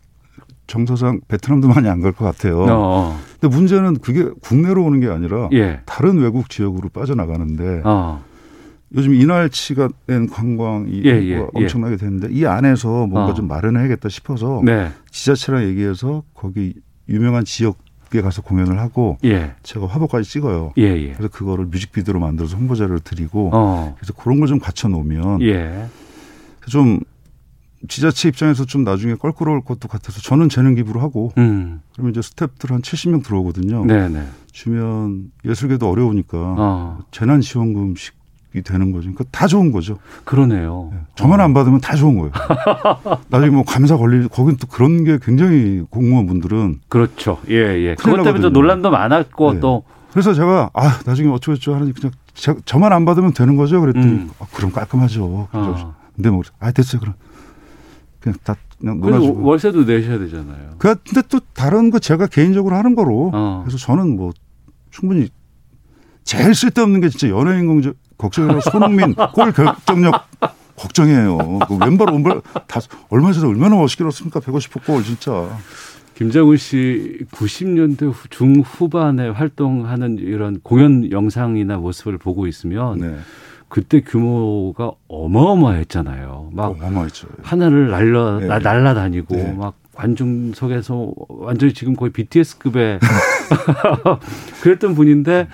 [0.67, 2.65] 정서상 베트남도 많이 안 갈 것 같아요.
[2.71, 5.81] 어, 근데 문제는 그게 국내로 오는 게 아니라 예.
[5.85, 8.25] 다른 외국 지역으로 빠져나가는데 어.
[8.95, 13.35] 요즘 이날치가 낸 관광이 예, 예, 엄청나게 됐는데 이 안에서 뭔가 어.
[13.35, 14.91] 좀 마련해야겠다 싶어서 네.
[15.11, 16.75] 지자체랑 얘기해서 거기
[17.09, 17.77] 유명한 지역
[18.15, 19.55] 에 가서 공연을 하고 예.
[19.63, 20.73] 제가 화보까지 찍어요.
[20.79, 21.13] 예, 예.
[21.13, 23.95] 그래서 그거를 뮤직비디오로 만들어서 홍보자료를 드리고 어.
[23.99, 25.85] 그래서 그런 걸 좀 갖춰 놓으면 예.
[26.71, 27.01] 좀
[27.87, 31.83] 지자체 입장에서 좀 나중에 껄끄러울 것도 같아서 저는 재능 기부를 하고 음.
[31.93, 33.85] 그러면 이제 스탭들 한 70명 들어오거든요.
[33.85, 34.27] 네, 네.
[34.53, 36.99] 주면 예술계도 어려우니까 어.
[37.11, 38.15] 재난 지원금식
[38.59, 39.05] 이 되는 거죠.
[39.13, 39.99] 그러니까 다 좋은 거죠.
[40.25, 40.93] 그러네요.
[41.15, 42.33] 저만 안 받으면 다 좋은 거예요.
[43.29, 47.39] 나중에 뭐 감사 걸릴 거긴 또 그런 게 굉장히 공무원분들은 그렇죠.
[47.49, 47.95] 예, 예.
[47.95, 48.51] 그것 때문에 또.
[48.51, 49.61] 논란도 많았고 네.
[49.61, 53.81] 또 그래서 제가 아 나중에 어쩌고저쩌고 하는지 그냥 제, 저만 안 받으면 되는 거죠.
[53.81, 54.31] 그랬더니 음.
[54.41, 55.49] 아, 그럼 깔끔하죠.
[55.53, 55.95] 어.
[56.17, 57.01] 근데 뭐 아 됐어요.
[57.01, 57.15] 그럼
[58.21, 59.43] 그냥 다 그냥 놀아주고.
[59.43, 60.71] 월세도 내셔야 되잖아요.
[60.79, 63.63] 그 근데 또 다른 거 제가 개인적으로 하는 거로 어.
[63.65, 64.33] 그래서 저는 뭐
[64.91, 65.29] 충분히
[66.25, 70.27] 제일 쓸데없는 게 진짜 연예인 공적 걱정이라고 손흥민 골 결정력
[70.77, 71.39] 걱정이에요.
[71.67, 74.41] 그 왼발 오른발 다 얼마 전에 얼마나 멋있게 넣었습니까?
[74.41, 75.49] 150골 진짜.
[76.15, 83.17] 김장훈 씨 90년대 후- 중후반에 활동하는 이런 공연 영상이나 모습을 보고 있으면 네.
[83.69, 86.51] 그때 규모가 어마어마했잖아요.
[86.53, 87.29] 막 어마어마했죠.
[87.43, 88.47] 하늘을 날려 네.
[88.47, 89.53] 나- 날아다니고 네.
[89.53, 92.99] 막 관중석에서 완전히 지금 거의 BTS급의
[94.63, 95.49] 그랬던 분인데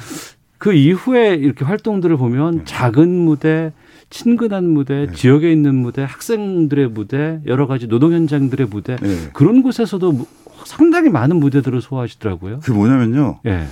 [0.64, 3.74] 그 이후에 이렇게 활동들을 보면 작은 무대,
[4.08, 5.12] 친근한 무대, 네.
[5.12, 9.28] 지역에 있는 무대, 학생들의 무대, 여러 가지 노동 현장들의 무대 네.
[9.34, 10.26] 그런 곳에서도 무-
[10.64, 12.60] 상당히 많은 무대들을 소화하시더라고요.
[12.60, 13.40] 그게 뭐냐면요.
[13.44, 13.66] 예,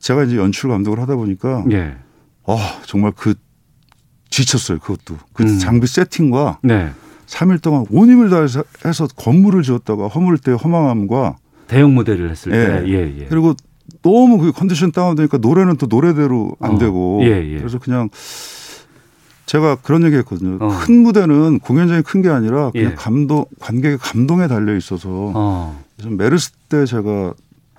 [0.00, 1.96] 제가 이제 연출 감독을 하다 보니까 예,
[2.46, 3.34] 아 정말 그
[4.30, 4.78] 지쳤어요.
[4.78, 5.58] 그것도 그 음.
[5.58, 6.92] 장비 세팅과 네.
[7.26, 11.36] 3일 동안 온 힘을 다해서 해서 건물을 지었다가 허물 때 허망함과
[11.66, 12.88] 대형 무대를 했을 때, 예.
[12.88, 13.26] 예, 예.
[13.26, 13.52] 그리고
[14.02, 16.78] 너무 그 컨디션 다운되니까 노래는 또 노래대로 안 어.
[16.78, 17.58] 되고 예, 예.
[17.58, 18.08] 그래서 그냥
[19.46, 20.58] 제가 그런 얘기 했거든요.
[20.60, 20.68] 어.
[20.80, 22.94] 큰 무대는 공연장이 큰 게 아니라 그냥 예.
[22.94, 27.32] 감동 관객의 감동에 달려 있어서 어, 그래서 메르스 때 제가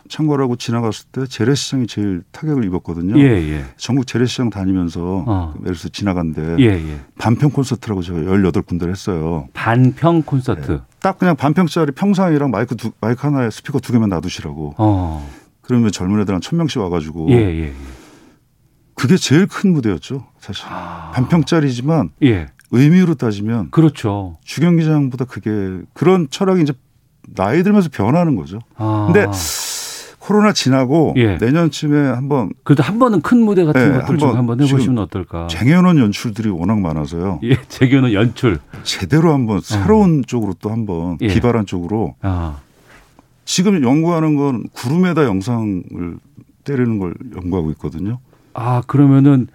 [0.10, 3.20] 참고하고 지나갔을 때 재래시장이 제일 타격을 입었거든요.
[3.20, 5.54] 예, 예, 전국 재래시장 다니면서 어.
[5.56, 7.00] 그 메르스 지나간데 예, 예.
[7.20, 9.48] 반평 콘서트라고 제가 18군데를 했어요.
[9.54, 10.72] 반평 콘서트.
[10.72, 10.80] 네.
[11.00, 14.74] 딱 그냥 반평짜리 평상이랑 마이크 두, 마이크 하나에 스피커 두 개만 놔두시라고.
[14.80, 15.30] 어,
[15.70, 17.74] 그러면 젊은 애들 한 천 명씩 와가지고 예, 예.
[18.96, 20.26] 그게 제일 큰 무대였죠.
[20.40, 20.66] 사실
[21.14, 22.48] 반평짜리지만 예.
[22.72, 24.38] 의미로 따지면 그렇죠.
[24.44, 25.50] 주경기장보다 그게
[25.94, 26.74] 그런 철학이 이제
[27.36, 28.60] 나이 들면서 변하는 거죠.
[28.78, 29.12] 아.
[29.12, 29.28] 근데
[30.18, 31.38] 코로나 지나고 예.
[31.38, 35.48] 내년쯤에 한번 그래도 한 번은 큰 무대 같은 네, 것들 좀 한번 한번 해보시면 어떨까?
[35.48, 37.40] 쟁여놓은 연출들이 워낙 많아서요.
[37.44, 38.60] 예, 재규는 연출.
[38.84, 41.28] 제대로 한번 새로운 쪽으로 또 한번 예.
[41.28, 42.58] 기발한 쪽으로 아,
[43.50, 45.82] 지금 연구하는 건 구름에다 영상을
[46.66, 48.20] 때리는 걸 연구하고 있거든요.
[48.54, 49.48] 아 그러면은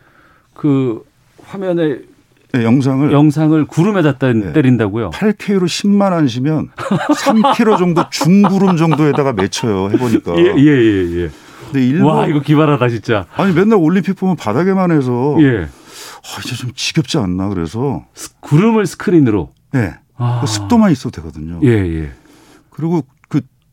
[0.53, 1.05] 그
[1.45, 1.99] 화면에
[2.53, 4.53] 네, 영상을 영상을 구름에다 따- 네.
[4.53, 5.11] 때린다고요?
[5.11, 9.91] 8K로 10만 안시면 3km 정도 중구름 정도에다가 맺혀요.
[9.91, 10.35] 해보니까.
[10.43, 11.31] 예, 예, 예, 예.
[11.67, 13.27] 근데 일본 와, 이거 기발하다 진짜.
[13.37, 15.69] 아니 맨날 올림픽 보면 바닥에만 해서 예.
[15.69, 19.53] 아, 이제 좀 지겹지 않나 그래서 스- 구름을 스크린으로.
[19.73, 19.95] 네.
[20.17, 20.39] 아.
[20.41, 21.61] 그 습도만 있어도 되거든요.
[21.63, 22.11] 예, 예.
[22.71, 23.14] 그리고 그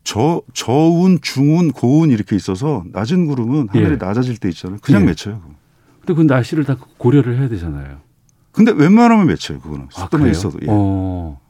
[0.04, 3.96] 저, 저운, 중운, 고운 이렇게 있어서 낮은 구름은 하늘이 예.
[3.96, 4.78] 낮아질 때 있잖아요.
[4.82, 5.06] 그냥 예.
[5.06, 5.40] 맺혀요.
[5.40, 5.54] 그거.
[6.00, 7.98] 근데 그 날씨를 다 고려를 해야 되잖아요.
[8.50, 9.60] 근데 웬만하면 맺혀요.
[9.60, 10.30] 그거는 아, 습도만 그래요?
[10.30, 10.58] 있어도.
[10.62, 10.66] 예.
[10.68, 11.40] 어.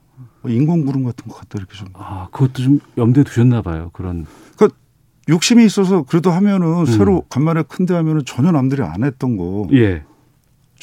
[0.47, 3.91] 인공 구름 같은 거 갖다 이렇게 좀 아, 그것도 좀 염두에 두셨나 봐요.
[3.93, 4.27] 그런.
[5.29, 6.85] 욕심이 있어서 그래도 하면은 음.
[6.85, 10.05] 새로 간만에 큰데 하면은 전혀 남들이 안 했던 거좀 예.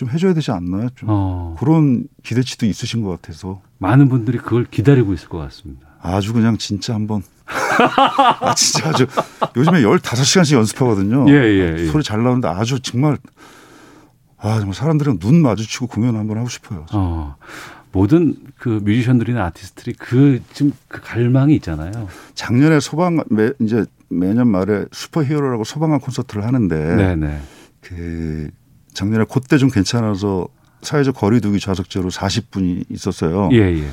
[0.02, 0.88] 해줘야 되지 않나요?
[0.96, 1.56] 좀 어.
[1.60, 5.89] 그런 기대치도 있으신 것 같아서 많은 분들이 그걸 기다리고 있을 것 같습니다.
[6.02, 9.08] 아주 그냥 진짜 한번 아 진짜 아주
[9.56, 11.30] 요즘에 15시간씩 연습하거든요.
[11.30, 11.86] 예, 예, 예.
[11.88, 13.18] 소리 잘 나오는데 아주 정말
[14.38, 16.86] 아 정말 사람들이랑 눈 마주치고 공연 한번 하고 싶어요.
[16.94, 17.36] 어.
[17.92, 22.08] 모든 그 뮤지션들이나 아티스트들이 그 지금 그 갈망이 있잖아요.
[22.36, 27.42] 작년에 소방 매, 이제 매년 말에 슈퍼히어로라고 소방관 콘서트를 하는데 네, 네.
[27.82, 28.50] 그
[28.94, 30.48] 작년에 그때 좀 괜찮아서
[30.82, 33.50] 사회적 거리두기 좌석제로 40분이 있었어요.
[33.54, 33.88] 예, 예.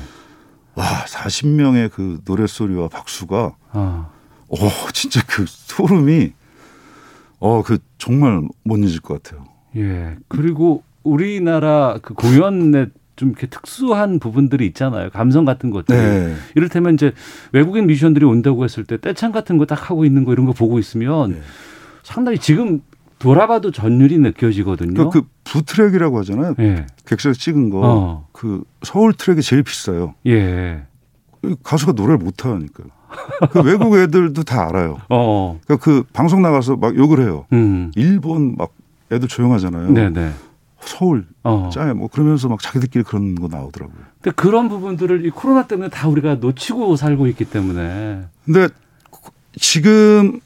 [0.77, 4.09] 와 40명의 그 노랫소리와 박수가 아.
[4.47, 4.57] 오
[4.93, 6.33] 진짜 그 소름이
[7.39, 9.45] 어 그 정말 못 잊을 것 같아요.
[9.75, 10.15] 예.
[10.27, 15.09] 그리고 우리나라 그 공연에 좀 이렇게 특수한 부분들이 있잖아요.
[15.09, 15.95] 감성 같은 것들.
[15.95, 16.35] 네.
[16.55, 17.11] 이를테면 이제
[17.51, 20.77] 외국인 뮤지션들이 온다고 했을 때 떼창 같은 거 딱 하고 있는 거 이런 거 보고
[20.79, 21.41] 있으면 네.
[22.03, 22.81] 상당히 지금
[23.19, 25.09] 돌아봐도 전율이 느껴지거든요.
[25.09, 26.55] 그, 그 bootleg이라고 하잖아요.
[26.59, 26.85] 예.
[27.05, 27.81] 객석 찍은 거.
[27.83, 28.27] 어.
[28.31, 30.13] 그 서울 트랙이 제일 비싸요.
[30.25, 30.83] 예.
[31.63, 32.83] 가수가 노래를 못 하니까.
[33.51, 34.97] 그 외국 애들도 다 알아요.
[35.09, 35.59] 어.
[35.65, 37.45] 그러니까 그 방송 나가서 막 욕을 해요.
[37.53, 37.91] 음.
[37.95, 38.71] 일본 막
[39.11, 39.91] 애들 조용하잖아요.
[39.91, 40.31] 네, 네.
[40.81, 41.69] 서울 어.
[41.73, 41.95] 짜요.
[41.95, 43.97] 뭐 그러면서 막 자기들끼리 그런 거 나오더라고요.
[44.21, 48.67] 근데 그런 부분들을 이 코로나 때문에 다 우리가 놓치고 살고 있기 때문에 근데
[49.59, 50.39] 지금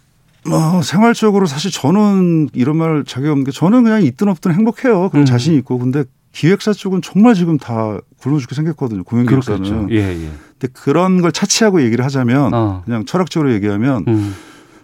[0.48, 5.10] 뭐 생활적으로 사실 저는 이런 말 자격 없는 게 저는 그냥 있든 없든 행복해요.
[5.10, 5.26] 그런 음.
[5.26, 9.04] 자신 있고 근데 기획사 쪽은 정말 지금 다 굶어 죽게 생겼거든요.
[9.04, 9.92] 공연 기획사는.
[9.92, 10.30] 예, 예.
[10.60, 12.82] 근데 그런 걸 차치하고 얘기를 하자면 어.
[12.86, 14.34] 그냥 철학적으로 얘기하면 음.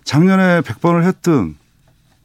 [0.03, 1.55] 작년에 100번을 했든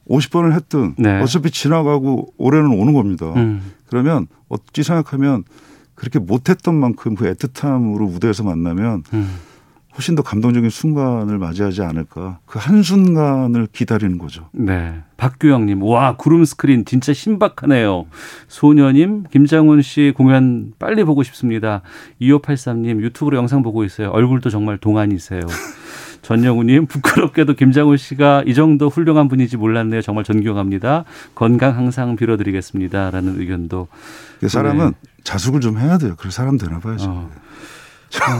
[0.09, 1.21] 50번을 했든 네.
[1.21, 3.31] 어차피 지나가고 올해는 오는 겁니다.
[3.35, 3.71] 음.
[3.87, 5.43] 그러면 어찌 생각하면
[5.95, 9.29] 그렇게 못했던 만큼 그 애틋함으로 무대에서 만나면 음.
[9.95, 12.39] 훨씬 더 감동적인 순간을 맞이하지 않을까.
[12.45, 14.49] 그 한순간을 기다리는 거죠.
[14.51, 15.01] 네.
[15.17, 18.05] 박규영님, 와, 구름 스크린 진짜 신박하네요.
[18.47, 21.81] 소녀님, 김장훈 씨 공연 빨리 보고 싶습니다.
[22.21, 24.09] 2583님, 유튜브로 영상 보고 있어요.
[24.09, 25.41] 얼굴도 정말 동안이세요.
[26.23, 30.01] 전영우님, 부끄럽게도 김장훈 씨가 이 정도 훌륭한 분인지 몰랐네요.
[30.01, 31.03] 정말 존경합니다.
[31.35, 33.11] 건강 항상 빌어드리겠습니다.
[33.11, 33.89] 라는 의견도.
[34.39, 36.15] 그 사람은 자숙을 좀 해야 돼요.
[36.17, 37.05] 그래서 사람 되나 봐야지.
[37.07, 37.29] 어.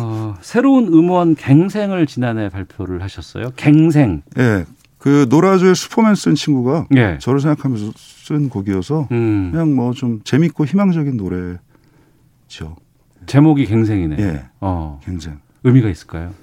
[0.01, 3.51] 어, 새로운 음원 갱생을 지난해 발표를 하셨어요.
[3.55, 4.21] 갱생.
[4.37, 4.65] 예.
[4.97, 7.17] 그 노라조의 슈퍼맨 쓴 친구가 예.
[7.19, 9.49] 저를 생각하면서 쓴 곡이어서 음.
[9.51, 12.77] 그냥 뭐 좀 재밌고 희망적인 노래죠.
[13.25, 14.15] 제목이 갱생이네.
[14.19, 14.45] 예.
[14.61, 14.99] 어.
[15.03, 15.39] 갱생.
[15.63, 16.33] 의미가 있을까요?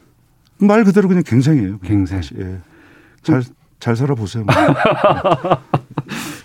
[0.59, 1.79] 말 그대로 그냥 갱생이에요.
[1.79, 2.21] 그냥 갱생.
[2.39, 2.59] 예.
[3.23, 3.43] 잘,
[3.79, 4.45] 잘 살아보세요.
[4.45, 4.55] 뭐.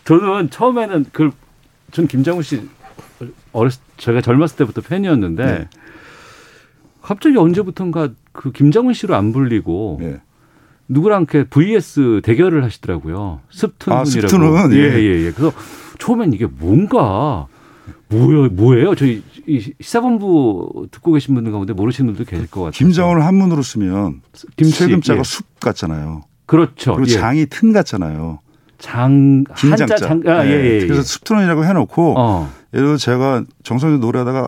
[0.06, 1.32] 저는 처음에는 그걸
[1.92, 2.68] 전 김장훈 씨
[3.52, 5.68] 어렸 제가 젊었을 때부터 팬이었는데 네.
[7.06, 10.22] 갑자기 언제부턴가 그 김장훈 씨로 안 불리고 예.
[10.88, 13.42] 누구랑 이렇게 VS 대결을 하시더라고요.
[13.52, 14.02] 습툰이라고.
[14.02, 15.00] 아, 습툰은, 예, 예.
[15.00, 15.32] 예, 예.
[15.32, 15.52] 그래서
[16.00, 17.46] 처음엔 이게 뭔가
[18.10, 18.50] 뭐예요?
[18.50, 18.96] 뭐예요?
[18.96, 22.72] 저희 이 시사본부 듣고 계신 분들 가운데 모르시는 분도 계실 것 같아요.
[22.72, 24.22] 김장훈을 한문으로 쓰면
[24.56, 25.24] 김치, 세금자가 예.
[25.24, 26.24] 숲 같잖아요.
[26.48, 26.96] 그렇죠.
[26.96, 27.14] 그리고 예.
[27.14, 28.40] 장이 튼 같잖아요.
[28.80, 29.94] 장 김장자.
[29.94, 30.88] 한자 장 아, 예, 예, 예.
[30.88, 32.52] 그래서 숲트론이라고 해놓고 어.
[32.74, 34.48] 예를 들어 제가 정성이 노래하다가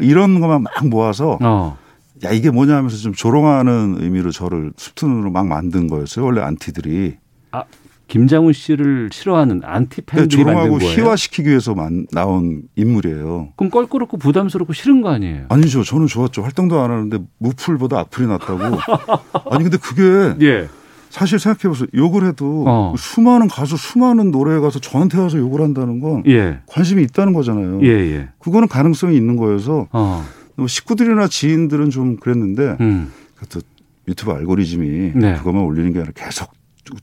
[0.00, 1.76] 이런 것만 막 모아서 어.
[2.24, 6.24] 야 이게 뭐냐 하면서 좀 조롱하는 의미로 저를 숲튽훈으로 막 만든 거였어요.
[6.24, 7.16] 원래 안티들이
[7.52, 7.64] 아,
[8.08, 10.84] 김장훈 씨를 싫어하는 안티 그러니까 팬들이 만든 조롱하고.
[10.84, 13.48] 희화시키기 위해서 만, 나온 인물이에요.
[13.56, 15.46] 그럼 껄끄럽고 부담스럽고 싫은 거 아니에요?
[15.48, 15.82] 아니죠.
[15.82, 16.42] 저는 좋았죠.
[16.42, 18.62] 활동도 안 하는데 무플보다 악플이 낫다고.
[19.50, 20.68] 아니 근데 그게 예.
[21.16, 21.88] 사실 생각해보세요.
[21.94, 22.94] 욕을 해도 어.
[22.98, 26.58] 수많은 가수, 수많은 노래에 가서 저한테 와서 욕을 한다는 건 예.
[26.66, 27.80] 관심이 있다는 거잖아요.
[27.84, 28.28] 예, 예.
[28.38, 30.22] 그거는 가능성이 있는 거여서 어.
[30.56, 33.10] 뭐 식구들이나 지인들은 좀 그랬는데 음.
[33.48, 33.60] 또
[34.06, 35.36] 유튜브 알고리즘이 네.
[35.38, 36.50] 그것만 올리는 게 아니라 계속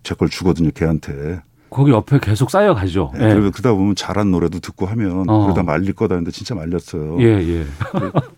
[0.04, 0.70] 제 걸 주거든요.
[0.76, 1.42] 걔한테.
[1.72, 3.14] 거기 옆에 계속 쌓여가죠.
[3.18, 3.34] 네, 예.
[3.34, 5.42] 그러다 보면 잘한 노래도 듣고 하면 어.
[5.46, 7.18] 그러다 말릴 거다 했는데 진짜 말렸어요.
[7.20, 7.66] 예, 예.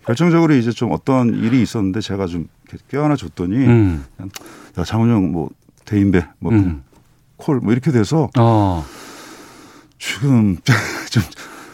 [0.05, 2.47] 결정적으로 이제 좀 어떤 일이 있었는데 제가 좀
[2.89, 4.05] 껴안아 줬더니 음.
[4.79, 5.49] 야 장훈 형 뭐
[5.85, 6.83] 대인배 뭐 음.
[7.37, 8.85] 콜 뭐 이렇게 돼서 어.
[9.99, 10.57] 지금
[11.11, 11.23] 좀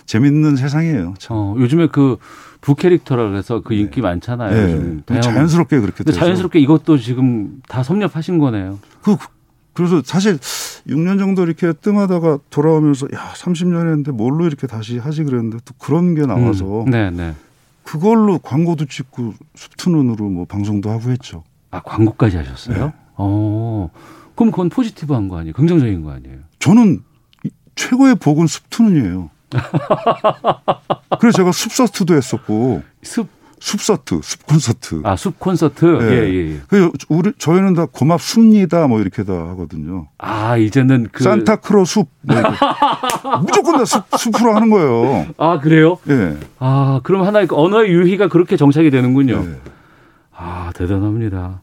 [0.05, 1.13] 재밌는 세상이에요.
[1.19, 1.37] 참.
[1.37, 2.17] 어, 요즘에 그
[2.61, 4.51] 부캐릭터라 그래서 그 인기 많잖아요.
[4.51, 4.73] 네.
[4.77, 6.19] 그냥 다양한- 자연스럽게 그렇게 돼서.
[6.19, 8.79] 자연스럽게 이것도 지금 다 섭렵하신 거네요.
[9.01, 9.15] 그
[9.73, 10.37] 그래서 사실
[10.87, 16.13] 6년 정도 이렇게 뜸하다가 돌아오면서 야 30년 했는데 뭘로 이렇게 다시 하지 그랬는데 또 그런
[16.13, 16.89] 게 나와서 음.
[16.91, 17.33] 네, 네.
[17.83, 21.43] 그걸로 광고도 찍고 숲트눈으로 뭐 방송도 하고 했죠.
[21.71, 22.85] 아, 광고까지 하셨어요?
[22.87, 22.93] 네.
[23.23, 23.89] 어.
[24.35, 25.53] 그럼 그건 포지티브한 거 아니에요?
[25.53, 26.37] 긍정적인 거 아니에요?
[26.59, 27.01] 저는
[27.43, 29.29] 이- 최고의 복은 숲트눈이에요.
[31.19, 33.27] 그래서 제가 숲서트도 했었고 숲
[33.63, 35.01] 숲서트, 숲 콘서트.
[35.03, 35.85] 아, 숲 콘서트.
[35.85, 36.05] 네.
[36.09, 36.51] 예, 예.
[36.55, 36.61] 예.
[36.67, 40.07] 그 우리 저희는 다 고맙습니다 뭐 이렇게 다 하거든요.
[40.17, 42.35] 아, 이제는 그 산타크로 숲 뭐.
[43.45, 45.27] 무조건 다 숲, 숲으로 하는 거예요.
[45.37, 45.99] 아, 그래요?
[46.09, 46.37] 예.
[46.57, 49.43] 아, 그럼 하나의 그 언어의 유희가 그렇게 정착이 되는군요.
[49.43, 49.55] 네.
[50.35, 51.61] 아, 대단합니다.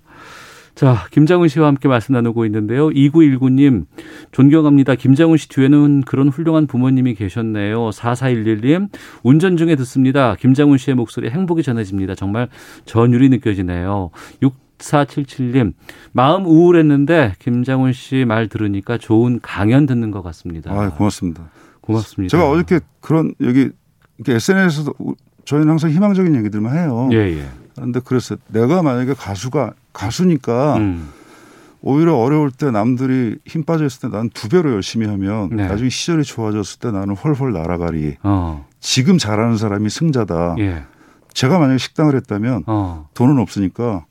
[0.78, 2.88] 자, 김장훈 씨와 함께 말씀 나누고 있는데요.
[2.90, 3.86] 2919님,
[4.30, 4.94] 존경합니다.
[4.94, 7.90] 김장훈 씨 뒤에는 그런 훌륭한 부모님이 계셨네요.
[7.90, 8.88] 4411님,
[9.24, 10.36] 운전 중에 듣습니다.
[10.36, 12.14] 김장훈 씨의 목소리 행복이 전해집니다.
[12.14, 12.48] 정말
[12.84, 14.10] 전율이 느껴지네요.
[14.78, 15.72] 6477님,
[16.12, 20.70] 마음 우울했는데 김장훈 씨 말 들으니까 좋은 강연 듣는 것 같습니다.
[20.70, 21.50] 아, 고맙습니다.
[21.80, 22.30] 고맙습니다.
[22.30, 23.70] 제가 어저께 그런 여기
[24.28, 24.94] SNS에서도
[25.44, 27.08] 저희는 항상 희망적인 얘기들만 해요.
[27.10, 27.46] 예, 예.
[27.74, 29.72] 그런데 그래서 내가 만약에 가수가
[30.02, 31.08] 가수니까 음,
[31.80, 35.66] 오히려 어려울 때 남들이 힘 빠져 있을 때 난 두 배로 열심히 하면 네.
[35.66, 38.16] 나중에 시절이 좋아졌을 때 나는 훨훨 날아가리.
[38.22, 40.56] 어, 지금 잘하는 사람이 승자다.
[40.58, 40.84] 예,
[41.34, 44.04] 제가 만약에 식당을 했다면 어, 돈은 없으니까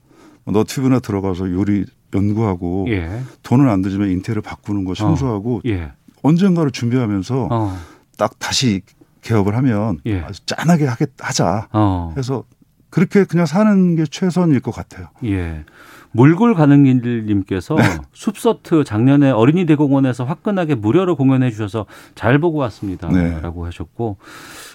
[0.45, 5.91] 너튜브나 들어가서 요리 연구하고 예, 돈은 안 들지만 인테리어 바꾸는 거 청소하고 예,
[6.23, 7.77] 언젠가를 준비하면서 어,
[8.17, 8.81] 딱 다시
[9.21, 10.21] 개업을 하면 예.
[10.21, 12.13] 아주 짠하게 하겠, 하자 어.
[12.17, 12.43] 해서
[12.97, 15.09] 그렇게 그냥 사는 게 최선일 것 같아요.
[15.23, 15.63] 예.
[16.13, 17.83] 몰골 가는 길님께서 네.
[18.11, 21.85] 숲서트 작년에 어린이 대공원에서 화끈하게 무료로 공연해 주셔서
[22.15, 23.07] 잘 보고 왔습니다.
[23.09, 23.39] 네.
[23.39, 24.17] 라고 하셨고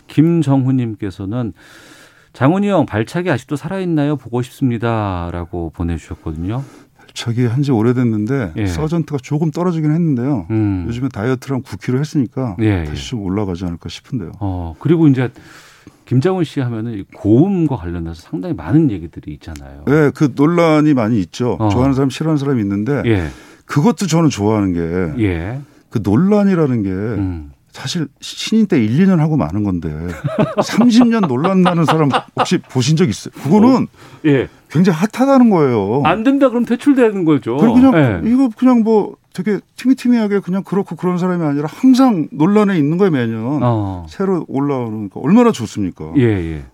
[0.06, 1.52] 김정훈님께서는
[2.32, 4.14] 장훈이 형 발차기 아직도 살아있나요?
[4.16, 5.28] 보고 싶습니다.
[5.32, 6.62] 라고 보내주셨거든요.
[7.14, 8.66] 저기 한 지 오래됐는데 예.
[8.66, 10.46] 서전트가 조금 떨어지긴 했는데요.
[10.50, 10.84] 음.
[10.86, 13.10] 요즘에 다이어트랑 9kg 했으니까 예, 다시 예.
[13.10, 14.30] 좀 올라가지 않을까 싶은데요.
[14.38, 15.28] 어, 그리고 이제
[16.12, 19.84] 김장훈 씨 하면은 이 고음과 관련해서 상당히 많은 얘기들이 있잖아요.
[19.86, 21.56] 네, 그 논란이 많이 있죠.
[21.58, 21.70] 어.
[21.70, 23.28] 좋아하는 사람, 싫어하는 사람이 있는데 예,
[23.64, 25.60] 그것도 저는 좋아하는 게 예.
[25.88, 27.52] 그 논란이라는 게 음.
[27.70, 29.88] 사실 신인 때 1, 2년 하고 마는 건데
[30.60, 33.32] 30년 논란 나는 사람 혹시 보신 적 있어요?
[33.42, 33.86] 그거는
[34.26, 34.48] 예.
[34.68, 36.02] 굉장히 핫하다는 거예요.
[36.04, 37.56] 안 된다 그럼 퇴출되는 거죠.
[37.56, 38.30] 그리고 그냥 예.
[38.30, 43.60] 이거 그냥 뭐 되게 티미티미하게 그냥 그렇고 그런 사람이 아니라 항상 논란에 있는 거예요 매년
[43.62, 44.06] 어.
[44.08, 46.12] 새로 올라오는 거 얼마나 좋습니까?
[46.16, 46.64] 예, 예.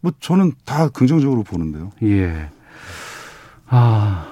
[0.00, 1.90] 뭐 저는 다 긍정적으로 보는데요.
[2.02, 2.48] 예.
[3.66, 4.28] 아,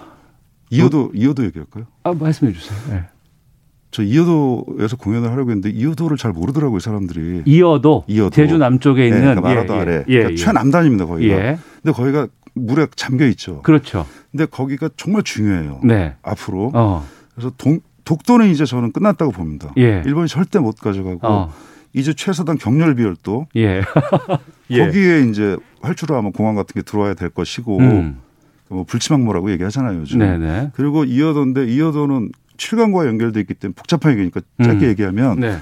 [0.70, 1.86] 이효도 이효도 얘기할까요?
[2.04, 2.78] 아 말씀해 주세요.
[2.92, 3.04] 예.
[3.90, 7.42] 저 이효도에서 공연을 하려고 했는데 이효도를 잘 모르더라고요 사람들이.
[7.46, 8.30] 이어도, 이어도.
[8.30, 10.36] 제주 남쪽에 네, 있는 그러니까 마라도 예, 아래 예, 그러니까 예.
[10.36, 11.34] 최남단입니다 거기가.
[11.34, 11.58] 예.
[11.82, 13.62] 근데 거기가 물에 잠겨 있죠.
[13.62, 14.06] 그렇죠.
[14.30, 15.80] 근데 거기가 정말 중요해요.
[15.84, 16.14] 네.
[16.22, 16.72] 앞으로.
[16.74, 17.06] 어.
[17.36, 19.72] 그래서 동, 독도는 이제 저는 끝났다고 봅니다.
[19.76, 20.02] 예.
[20.06, 21.52] 일본이 절대 못 가져가고 어.
[21.92, 23.82] 이제 최소단 경렬 비열도 예.
[24.70, 24.86] 예.
[24.86, 28.18] 거기에 이제 활주로 하면 공항 같은 게 들어와야 될 것이고 음.
[28.68, 30.18] 뭐 불치망모라고 얘기하잖아요 요즘.
[30.18, 30.70] 네네.
[30.74, 34.90] 그리고 이어도인데 이어도는 칠강과 연결돼 있기 때문에 복잡한 얘기니까 짧게 음.
[34.90, 35.58] 얘기하면 네.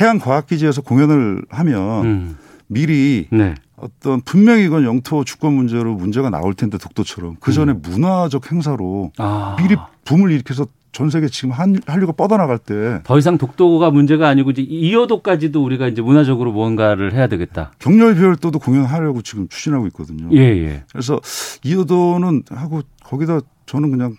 [0.00, 2.36] 해양 과학기지에서 공연을 하면 음.
[2.66, 3.54] 미리 네.
[3.76, 9.22] 어떤 분명히 이건 영토 주권 문제로 문제가 나올 텐데 독도처럼 그 전에 문화적 행사로 음.
[9.22, 9.56] 아.
[9.58, 14.50] 미리 붐을 일으켜서 전 세계 지금 한, 한류가 뻗어나갈 때 더 이상 독도가 문제가 아니고
[14.50, 17.72] 이제 이어도까지도 우리가 이제 문화적으로 뭔가를 해야 되겠다.
[17.78, 20.28] 경렬 비열도도 공연하려고 지금 추진하고 있거든요.
[20.32, 20.84] 예, 예.
[20.92, 21.18] 그래서
[21.64, 24.16] 이어도는 하고 거기다 저는 그냥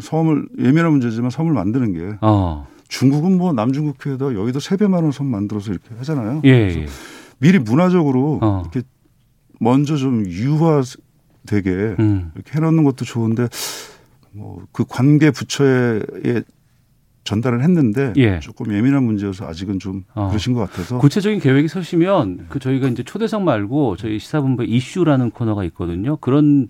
[0.00, 2.66] 섬을 예민한 문제지만 섬을 만드는 게 어.
[2.88, 6.40] 중국은 뭐 남중국해에다 여의도 세배 많은 섬 만들어서 이렇게 하잖아요.
[6.44, 6.86] 예, 예.
[7.38, 8.62] 미리 문화적으로 어.
[8.62, 8.86] 이렇게
[9.60, 12.30] 먼저 좀 유화되게 음.
[12.34, 13.48] 이렇게 해놓는 것도 좋은데
[14.36, 16.00] 뭐 그 관계 부처에
[17.24, 18.38] 전달을 했는데 예.
[18.40, 20.28] 조금 예민한 문제여서 아직은 좀 어.
[20.28, 25.64] 그러신 것 같아서 구체적인 계획이 서시면 그 저희가 이제 초대석 말고 저희 시사본부 이슈라는 코너가
[25.64, 26.16] 있거든요.
[26.18, 26.68] 그런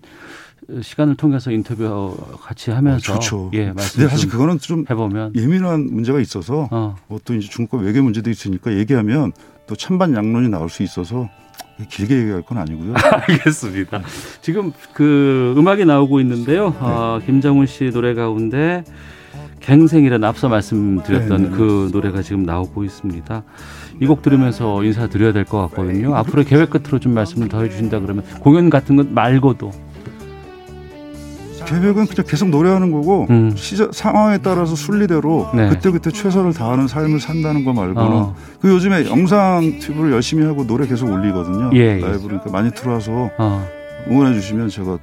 [0.81, 3.51] 시간을 통해서 인터뷰 같이 하면서 좋죠.
[3.53, 6.95] 예, 말씀 근데 사실 좀 그거는 좀 해보면 예민한 문제가 있어서 어.
[7.07, 9.31] 뭐또 이제 중국과 외교 문제도 있으니까 얘기하면
[9.67, 11.29] 또 찬반 양론이 나올 수 있어서
[11.89, 12.93] 길게 얘기할 건 아니고요.
[13.29, 14.01] 알겠습니다.
[14.41, 16.73] 지금 그 음악이 나오고 있는데요.
[16.79, 18.83] 어, 김정훈 씨 노래 가운데
[19.59, 23.43] 갱생이라는 앞서 말씀드렸던 네, 네, 그 노래가 지금 나오고 있습니다.
[23.99, 26.15] 이 곡 들으면서 인사드려야 될 것 같거든요.
[26.15, 29.71] 앞으로 계획 끝으로 좀 말씀을 더 해주신다 그러면 공연 같은 것 말고도
[31.67, 33.53] 계획은 그냥 계속 노래하는 거고 음.
[33.55, 35.69] 시저, 상황에 따라서 순리대로 네.
[35.69, 38.35] 그때그때 최선을 다하는 삶을 산다는 거 말고는 어.
[38.61, 41.71] 그 요즘에 영상 튜브를 열심히 하고 노래 계속 올리거든요.
[41.73, 41.99] 예, 예.
[41.99, 43.67] 라이브로 그러니까 많이 들어와서 어,
[44.09, 44.97] 응원해 주시면 제가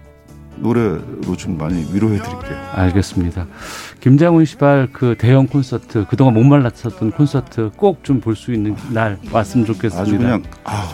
[0.56, 2.56] 노래로 좀 많이 위로해 드릴게요.
[2.74, 3.46] 알겠습니다.
[4.00, 9.18] 김장훈 씨발 그 대형 콘서트 그동안 못 말랐었던 콘서트 꼭 좀 볼 수 있는 날
[9.32, 10.00] 왔으면 좋겠습니다.
[10.00, 10.88] 아주 그냥 아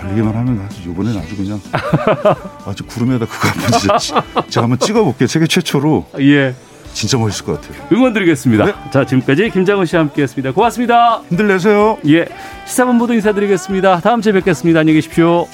[0.00, 1.60] 걸리기만 하면 아주 이번엔 아주 그냥
[2.66, 4.12] 아주 구름에다 그거 한번 진짜 치-
[4.50, 5.26] 제가 한번 찍어볼게요.
[5.26, 6.54] 세계 최초로 예.
[6.94, 7.86] 진짜 멋있을 것 같아요.
[7.92, 8.64] 응원드리겠습니다.
[8.64, 8.72] 네.
[8.90, 10.52] 자, 지금까지 김장훈 씨와 함께했습니다.
[10.52, 11.20] 고맙습니다.
[11.28, 11.98] 힘들 내세요.
[12.08, 12.24] 예,
[12.66, 14.00] 시사본부도 인사드리겠습니다.
[14.00, 14.80] 다음 주에 뵙겠습니다.
[14.80, 15.46] 안녕히 계십시오.